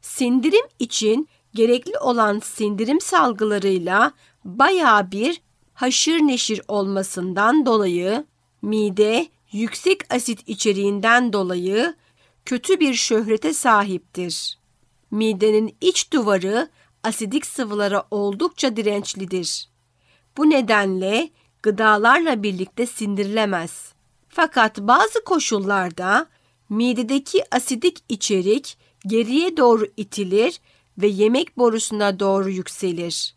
Sindirim 0.01 0.65
için 0.79 1.29
gerekli 1.55 1.97
olan 1.97 2.39
sindirim 2.39 3.01
salgılarıyla 3.01 4.11
bayağı 4.45 5.11
bir 5.11 5.41
haşır 5.73 6.19
neşir 6.19 6.61
olmasından 6.67 7.65
dolayı 7.65 8.25
mide 8.61 9.27
yüksek 9.51 10.13
asit 10.13 10.49
içeriğinden 10.49 11.33
dolayı 11.33 11.95
kötü 12.45 12.79
bir 12.79 12.93
şöhrete 12.93 13.53
sahiptir. 13.53 14.57
Midenin 15.11 15.75
iç 15.81 16.13
duvarı 16.13 16.69
asidik 17.03 17.45
sıvılara 17.45 18.07
oldukça 18.11 18.75
dirençlidir. 18.75 19.69
Bu 20.37 20.49
nedenle 20.49 21.29
gıdalarla 21.63 22.43
birlikte 22.43 22.85
sindirilemez. 22.85 23.93
Fakat 24.29 24.79
bazı 24.79 25.23
koşullarda 25.23 26.27
midedeki 26.69 27.43
asidik 27.51 28.03
içerik 28.09 28.77
geriye 29.07 29.57
doğru 29.57 29.87
itilir 29.97 30.59
ve 30.97 31.07
yemek 31.07 31.57
borusuna 31.57 32.19
doğru 32.19 32.49
yükselir. 32.49 33.35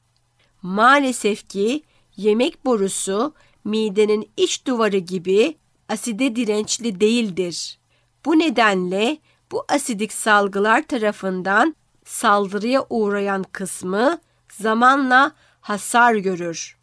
Maalesef 0.63 1.49
ki 1.49 1.83
yemek 2.17 2.65
borusu 2.65 3.35
midenin 3.65 4.31
iç 4.37 4.67
duvarı 4.67 4.99
gibi 4.99 5.57
aside 5.89 6.37
dirençli 6.37 7.01
değildir. 7.01 7.79
Bu 8.25 8.39
nedenle 8.39 9.19
bu 9.53 9.65
asidik 9.69 10.13
salgılar 10.13 10.87
tarafından 10.87 11.77
saldırıya 12.05 12.87
uğrayan 12.91 13.43
kısmı 13.53 14.19
zamanla 14.53 15.33
hasar 15.61 16.15
görür 16.15 16.79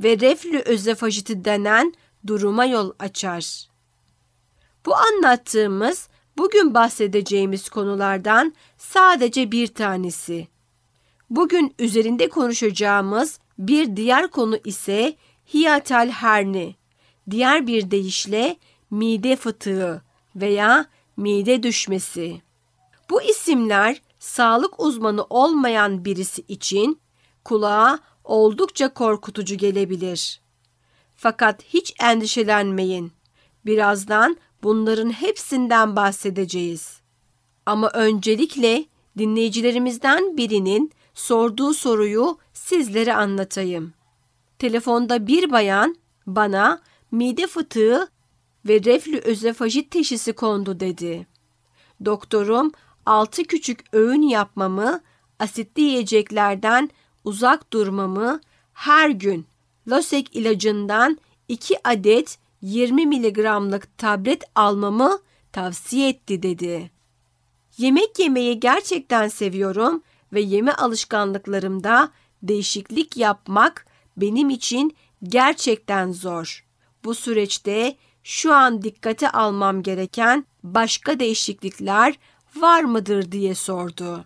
ve 0.00 0.20
reflü 0.20 0.58
özofajiti 0.58 1.44
denen 1.44 1.92
duruma 2.26 2.64
yol 2.64 2.92
açar. 2.98 3.68
Bu 4.86 4.96
anlattığımız 4.96 6.08
bugün 6.38 6.74
bahsedeceğimiz 6.74 7.68
konulardan 7.68 8.54
sadece 8.78 9.52
bir 9.52 9.66
tanesi. 9.66 10.48
Bugün 11.30 11.74
üzerinde 11.78 12.28
konuşacağımız 12.28 13.40
bir 13.58 13.96
diğer 13.96 14.28
konu 14.28 14.58
ise 14.64 15.16
hiatal 15.54 16.10
herni. 16.10 16.76
Diğer 17.30 17.66
bir 17.66 17.90
deyişle 17.90 18.56
mide 18.90 19.36
fıtığı 19.36 20.02
veya 20.36 20.86
mide 21.16 21.62
düşmesi. 21.62 22.40
Bu 23.10 23.22
isimler 23.22 24.02
sağlık 24.18 24.80
uzmanı 24.80 25.24
olmayan 25.30 26.04
birisi 26.04 26.42
için 26.48 27.00
kulağa 27.44 27.98
oldukça 28.24 28.94
korkutucu 28.94 29.54
gelebilir. 29.54 30.40
Fakat 31.16 31.62
hiç 31.62 31.94
endişelenmeyin. 32.00 33.12
Birazdan 33.66 34.36
bunların 34.62 35.10
hepsinden 35.10 35.96
bahsedeceğiz. 35.96 37.00
Ama 37.66 37.90
öncelikle 37.94 38.84
dinleyicilerimizden 39.18 40.36
birinin 40.36 40.92
sorduğu 41.14 41.74
soruyu 41.74 42.38
sizlere 42.52 43.14
anlatayım. 43.14 43.92
Telefonda 44.58 45.26
bir 45.26 45.50
bayan 45.50 45.96
bana 46.26 46.80
mide 47.10 47.46
fıtığı 47.46 48.08
ve 48.68 48.84
reflü 48.84 49.18
özofajit 49.18 49.90
teşhisi 49.90 50.32
kondu 50.32 50.80
dedi. 50.80 51.26
Doktorum 52.04 52.72
altı 53.06 53.44
küçük 53.44 53.84
öğün 53.92 54.22
yapmamı, 54.22 55.00
asitli 55.38 55.82
yiyeceklerden 55.82 56.90
uzak 57.24 57.72
durmamı, 57.72 58.40
her 58.72 59.10
gün 59.10 59.46
Losec 59.88 60.30
ilacından 60.32 61.18
2 61.48 61.88
adet 61.88 62.38
20 62.62 63.06
miligramlık 63.06 63.98
tablet 63.98 64.44
almamı 64.54 65.18
tavsiye 65.52 66.08
etti 66.08 66.42
dedi. 66.42 66.90
Yemek 67.78 68.18
yemeyi 68.18 68.60
gerçekten 68.60 69.28
seviyorum 69.28 70.02
ve 70.32 70.40
yeme 70.40 70.72
alışkanlıklarımda 70.72 72.10
değişiklik 72.42 73.16
yapmak 73.16 73.86
benim 74.16 74.50
için 74.50 74.96
gerçekten 75.22 76.12
zor. 76.12 76.64
Bu 77.04 77.14
süreçte 77.14 77.96
şu 78.22 78.54
an 78.54 78.82
dikkate 78.82 79.30
almam 79.30 79.82
gereken 79.82 80.44
başka 80.62 81.20
değişiklikler 81.20 82.18
var 82.56 82.82
mıdır 82.82 83.32
diye 83.32 83.54
sordu. 83.54 84.24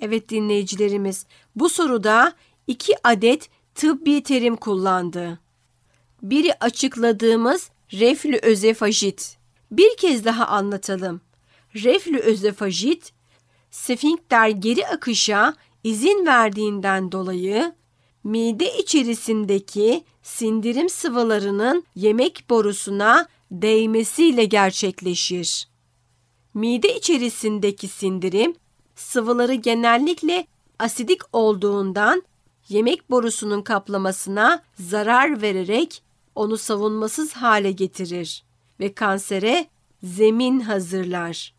Evet 0.00 0.28
dinleyicilerimiz 0.28 1.26
bu 1.56 1.68
soruda 1.68 2.32
iki 2.66 2.94
adet 3.04 3.50
tıbbi 3.74 4.22
terim 4.22 4.56
kullandı. 4.56 5.43
Biri 6.24 6.54
açıkladığımız 6.60 7.70
reflü 7.92 8.36
özefajit. 8.36 9.36
Bir 9.70 9.96
kez 9.96 10.24
daha 10.24 10.46
anlatalım. 10.46 11.20
Reflü 11.74 12.18
özefajit, 12.18 13.12
sfinkter 13.70 14.48
geri 14.48 14.86
akışa 14.86 15.54
izin 15.84 16.26
verdiğinden 16.26 17.12
dolayı 17.12 17.72
mide 18.24 18.78
içerisindeki 18.78 20.04
sindirim 20.22 20.88
sıvılarının 20.88 21.84
yemek 21.94 22.44
borusuna 22.50 23.28
değmesiyle 23.50 24.44
gerçekleşir. 24.44 25.68
Mide 26.54 26.96
içerisindeki 26.96 27.88
sindirim 27.88 28.54
sıvıları 28.94 29.54
genellikle 29.54 30.46
asidik 30.78 31.20
olduğundan 31.32 32.22
yemek 32.68 33.10
borusunun 33.10 33.62
kaplamasına 33.62 34.62
zarar 34.78 35.42
vererek 35.42 36.02
onu 36.34 36.56
savunmasız 36.56 37.32
hale 37.32 37.72
getirir 37.72 38.44
ve 38.80 38.94
kansere 38.94 39.66
zemin 40.02 40.60
hazırlar. 40.60 41.54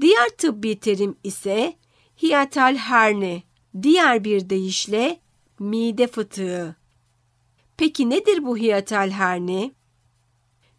Diğer 0.00 0.28
tıbbi 0.28 0.80
terim 0.80 1.16
ise 1.24 1.76
hiatal 2.22 2.76
herni, 2.76 3.42
diğer 3.82 4.24
bir 4.24 4.50
deyişle 4.50 5.20
mide 5.58 6.06
fıtığı. 6.06 6.76
Peki 7.76 8.10
nedir 8.10 8.44
bu 8.44 8.56
hiatal 8.56 9.10
herni? 9.10 9.72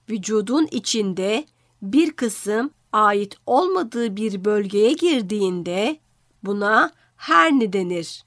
Vücudun 0.10 0.68
içinde 0.72 1.46
bir 1.82 2.12
kısım 2.12 2.72
ait 2.92 3.38
olmadığı 3.46 4.16
bir 4.16 4.46
bölgeye 4.46 4.94
girdiğinde 4.94 6.00
buna 6.44 6.92
herni 7.16 7.74
denir. 7.74 8.24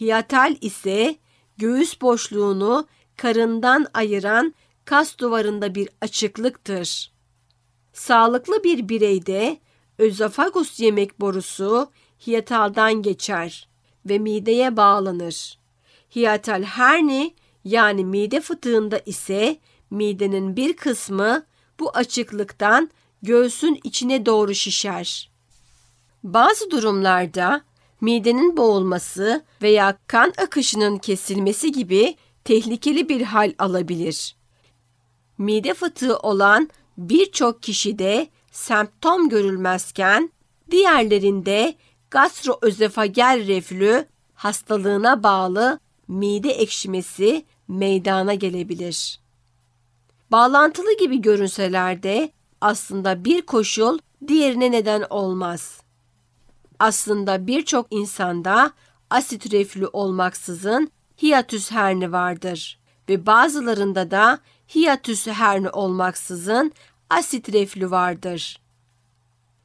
Hiatal 0.00 0.56
ise 0.60 1.16
göğüs 1.58 2.00
boşluğunu 2.00 2.86
karından 3.18 3.86
ayıran 3.94 4.54
kas 4.84 5.18
duvarında 5.18 5.74
bir 5.74 5.88
açıklıktır. 6.00 7.12
Sağlıklı 7.92 8.64
bir 8.64 8.88
bireyde 8.88 9.58
özofagus 9.98 10.80
yemek 10.80 11.20
borusu 11.20 11.90
hiataldan 12.26 13.02
geçer 13.02 13.68
ve 14.06 14.18
mideye 14.18 14.76
bağlanır. 14.76 15.58
Hiatal 16.16 16.62
herni 16.62 17.34
yani 17.64 18.04
mide 18.04 18.40
fıtığında 18.40 19.00
ise 19.06 19.58
midenin 19.90 20.56
bir 20.56 20.76
kısmı 20.76 21.46
bu 21.80 21.90
açıklıktan 21.90 22.90
göğsün 23.22 23.80
içine 23.84 24.26
doğru 24.26 24.54
şişer. 24.54 25.30
Bazı 26.24 26.70
durumlarda 26.70 27.62
midenin 28.00 28.56
boğulması 28.56 29.44
veya 29.62 29.98
kan 30.06 30.32
akışının 30.38 30.98
kesilmesi 30.98 31.72
gibi 31.72 32.16
tehlikeli 32.48 33.08
bir 33.08 33.22
hal 33.22 33.52
alabilir. 33.58 34.36
Mide 35.38 35.74
fıtığı 35.74 36.18
olan 36.18 36.70
birçok 36.98 37.62
kişide 37.62 38.28
semptom 38.52 39.28
görülmezken 39.28 40.32
diğerlerinde 40.70 41.74
gastroözofagel 42.10 43.46
reflü 43.46 44.06
hastalığına 44.34 45.22
bağlı 45.22 45.80
mide 46.08 46.50
ekşimesi 46.50 47.44
meydana 47.68 48.34
gelebilir. 48.34 49.20
Bağlantılı 50.30 50.98
gibi 50.98 51.20
görünseler 51.20 52.02
de 52.02 52.32
aslında 52.60 53.24
bir 53.24 53.42
koşul 53.42 53.98
diğerine 54.28 54.70
neden 54.70 55.04
olmaz. 55.10 55.80
Aslında 56.78 57.46
birçok 57.46 57.86
insanda 57.90 58.72
asit 59.10 59.52
reflü 59.52 59.86
olmaksızın 59.86 60.90
hiyatüs 61.22 61.70
herni 61.70 62.12
vardır 62.12 62.78
ve 63.08 63.26
bazılarında 63.26 64.10
da 64.10 64.38
hiyatüs 64.74 65.26
herni 65.26 65.70
olmaksızın 65.70 66.72
asit 67.10 67.52
reflü 67.52 67.90
vardır. 67.90 68.60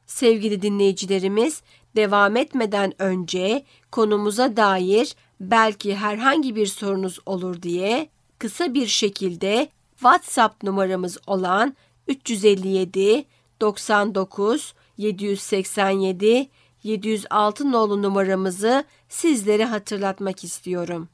Sevgili 0.05 0.61
dinleyicilerimiz, 0.61 1.61
devam 1.95 2.37
etmeden 2.37 3.01
önce 3.01 3.65
konumuza 3.91 4.57
dair 4.57 5.15
belki 5.39 5.95
herhangi 5.95 6.55
bir 6.55 6.67
sorunuz 6.67 7.19
olur 7.25 7.61
diye 7.61 8.09
kısa 8.39 8.73
bir 8.73 8.87
şekilde 8.87 9.69
WhatsApp 9.93 10.63
numaramız 10.63 11.17
olan 11.27 11.75
357 12.07 13.25
99 13.61 14.73
787 14.97 16.49
706 16.83 17.71
nolu 17.71 18.01
numaramızı 18.01 18.83
sizlere 19.09 19.65
hatırlatmak 19.65 20.43
istiyorum. 20.43 21.09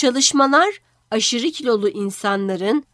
Çalışmalar 0.00 0.80
aşırı 1.10 1.50
kilolu 1.50 1.88
insanların 1.88 2.84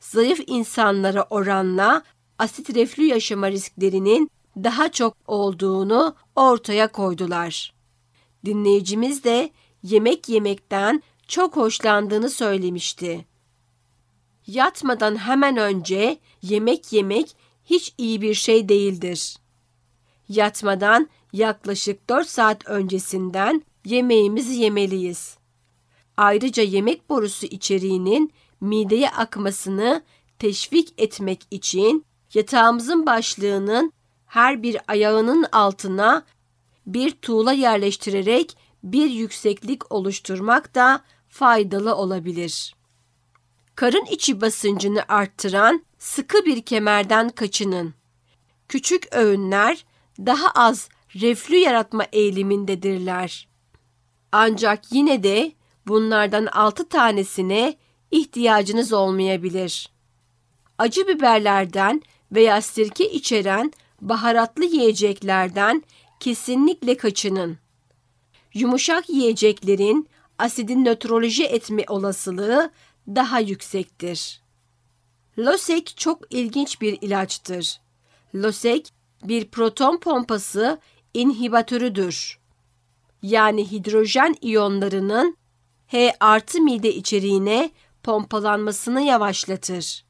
zayıf 0.00 0.40
insanlara 0.46 1.22
oranla 1.30 2.02
asit 2.38 2.74
reflü 2.74 3.04
yaşama 3.04 3.50
risklerinin 3.50 4.30
daha 4.56 4.92
çok 4.92 5.16
olduğunu 5.26 6.14
ortaya 6.36 6.92
koydular. 6.92 7.74
Dinleyicimiz 8.44 9.24
de 9.24 9.50
yemek 9.82 10.28
yemekten 10.28 11.02
çok 11.28 11.56
hoşlandığını 11.56 12.30
söylemişti. 12.30 13.26
Yatmadan 14.46 15.16
hemen 15.16 15.56
önce 15.56 16.18
yemek 16.42 16.92
yemek 16.92 17.36
hiç 17.64 17.94
iyi 17.98 18.22
bir 18.22 18.34
şey 18.34 18.68
değildir. 18.68 19.36
Yatmadan 20.28 21.08
yaklaşık 21.32 22.08
4 22.08 22.28
saat 22.28 22.66
öncesinden 22.66 23.62
yemeğimizi 23.84 24.54
yemeliyiz. 24.54 25.41
Ayrıca 26.16 26.62
yemek 26.62 27.08
borusu 27.10 27.46
içeriğinin 27.46 28.32
mideye 28.60 29.10
akmasını 29.10 30.02
teşvik 30.38 30.94
etmek 30.98 31.46
için 31.50 32.04
yatağımızın 32.34 33.06
başlığının 33.06 33.92
her 34.26 34.62
bir 34.62 34.76
ayağının 34.88 35.46
altına 35.52 36.24
bir 36.86 37.10
tuğla 37.10 37.52
yerleştirerek 37.52 38.56
bir 38.82 39.10
yükseklik 39.10 39.92
oluşturmak 39.92 40.74
da 40.74 41.04
faydalı 41.28 41.94
olabilir. 41.94 42.74
Karın 43.74 44.04
içi 44.04 44.40
basıncını 44.40 45.04
arttıran 45.08 45.84
sıkı 45.98 46.44
bir 46.44 46.62
kemerden 46.62 47.28
kaçının. 47.28 47.94
Küçük 48.68 49.14
öğünler 49.14 49.84
daha 50.18 50.50
az 50.50 50.88
reflü 51.14 51.56
yaratma 51.56 52.04
eğilimindedirler. 52.12 53.48
Ancak 54.32 54.92
yine 54.92 55.22
de 55.22 55.52
bunlardan 55.86 56.46
6 56.46 56.88
tanesine 56.88 57.74
ihtiyacınız 58.10 58.92
olmayabilir. 58.92 59.88
Acı 60.78 61.08
biberlerden 61.08 62.02
veya 62.32 62.62
sirke 62.62 63.10
içeren 63.10 63.72
baharatlı 64.00 64.64
yiyeceklerden 64.64 65.82
kesinlikle 66.20 66.96
kaçının. 66.96 67.58
Yumuşak 68.54 69.10
yiyeceklerin 69.10 70.08
asidin 70.38 70.84
nötroloji 70.84 71.44
etme 71.44 71.84
olasılığı 71.88 72.70
daha 73.08 73.40
yüksektir. 73.40 74.42
Losek 75.38 75.96
çok 75.96 76.34
ilginç 76.34 76.80
bir 76.80 76.98
ilaçtır. 77.00 77.80
Losek 78.34 78.88
bir 79.24 79.48
proton 79.48 79.96
pompası 79.96 80.80
inhibatörüdür. 81.14 82.38
Yani 83.22 83.70
hidrojen 83.70 84.36
iyonlarının 84.40 85.36
H 85.92 86.16
artı 86.20 86.60
mide 86.60 86.94
içeriğine 86.94 87.70
pompalanmasını 88.02 89.02
yavaşlatır. 89.02 90.04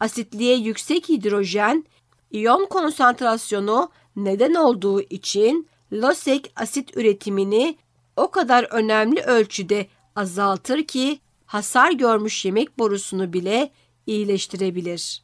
Asitliğe 0.00 0.56
yüksek 0.56 1.08
hidrojen 1.08 1.84
iyon 2.30 2.66
konsantrasyonu 2.66 3.90
neden 4.16 4.54
olduğu 4.54 5.00
için 5.00 5.68
Losek 5.92 6.52
asit 6.56 6.96
üretimini 6.96 7.76
o 8.16 8.30
kadar 8.30 8.64
önemli 8.64 9.20
ölçüde 9.20 9.86
azaltır 10.16 10.84
ki 10.84 11.20
hasar 11.46 11.92
görmüş 11.92 12.44
yemek 12.44 12.78
borusunu 12.78 13.32
bile 13.32 13.70
iyileştirebilir. 14.06 15.22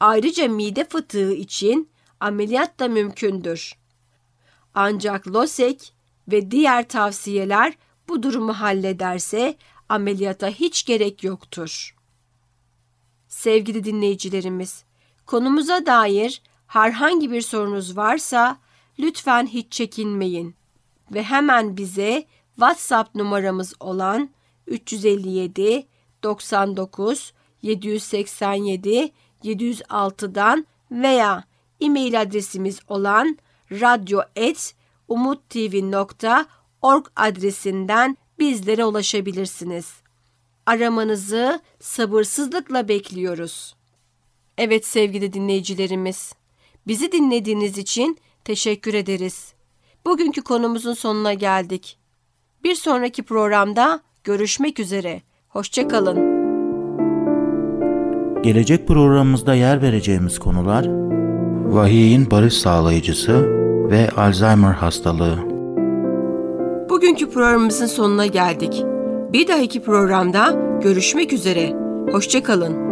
Ayrıca 0.00 0.48
mide 0.48 0.84
fıtığı 0.84 1.32
için 1.32 1.90
ameliyat 2.20 2.80
da 2.80 2.88
mümkündür. 2.88 3.78
Ancak 4.74 5.28
Losek 5.28 5.94
ve 6.28 6.50
diğer 6.50 6.88
tavsiyeler 6.88 7.74
bu 8.12 8.22
durumu 8.22 8.52
hallederse 8.52 9.56
ameliyata 9.88 10.48
hiç 10.48 10.84
gerek 10.84 11.24
yoktur. 11.24 11.96
Sevgili 13.28 13.84
dinleyicilerimiz, 13.84 14.84
konumuza 15.26 15.86
dair 15.86 16.42
herhangi 16.66 17.30
bir 17.30 17.42
sorunuz 17.42 17.96
varsa 17.96 18.58
lütfen 18.98 19.46
hiç 19.46 19.72
çekinmeyin 19.72 20.54
ve 21.10 21.22
hemen 21.22 21.76
bize 21.76 22.24
WhatsApp 22.54 23.14
numaramız 23.14 23.74
olan 23.80 24.30
357 24.66 25.86
99 26.22 27.32
787 27.62 29.12
706'dan 29.44 30.66
veya 30.90 31.44
e-mail 31.80 32.20
adresimiz 32.20 32.80
olan 32.88 33.38
radyo.umuttv.org 36.82 37.06
adresinden 37.16 38.16
bizlere 38.38 38.84
ulaşabilirsiniz. 38.84 39.92
Aramanızı 40.66 41.60
sabırsızlıkla 41.80 42.88
bekliyoruz. 42.88 43.76
Evet 44.58 44.86
sevgili 44.86 45.32
dinleyicilerimiz, 45.32 46.32
bizi 46.86 47.12
dinlediğiniz 47.12 47.78
için 47.78 48.18
teşekkür 48.44 48.94
ederiz. 48.94 49.52
Bugünkü 50.06 50.42
konumuzun 50.42 50.94
sonuna 50.94 51.34
geldik. 51.34 51.98
Bir 52.64 52.74
sonraki 52.74 53.22
programda 53.22 54.00
görüşmek 54.24 54.80
üzere. 54.80 55.22
Hoşçakalın. 55.48 56.32
Gelecek 58.42 58.88
programımızda 58.88 59.54
yer 59.54 59.82
vereceğimiz 59.82 60.38
konular 60.38 60.86
Vahiyin 61.74 62.30
barış 62.30 62.54
sağlayıcısı 62.54 63.48
ve 63.90 64.10
Alzheimer 64.16 64.72
hastalığı. 64.72 65.51
Bugünkü 67.02 67.30
programımızın 67.30 67.86
sonuna 67.86 68.26
geldik. 68.26 68.84
Bir 69.32 69.48
dahaki 69.48 69.82
programda 69.82 70.58
görüşmek 70.82 71.32
üzere. 71.32 71.72
Hoşçakalın. 72.12 72.91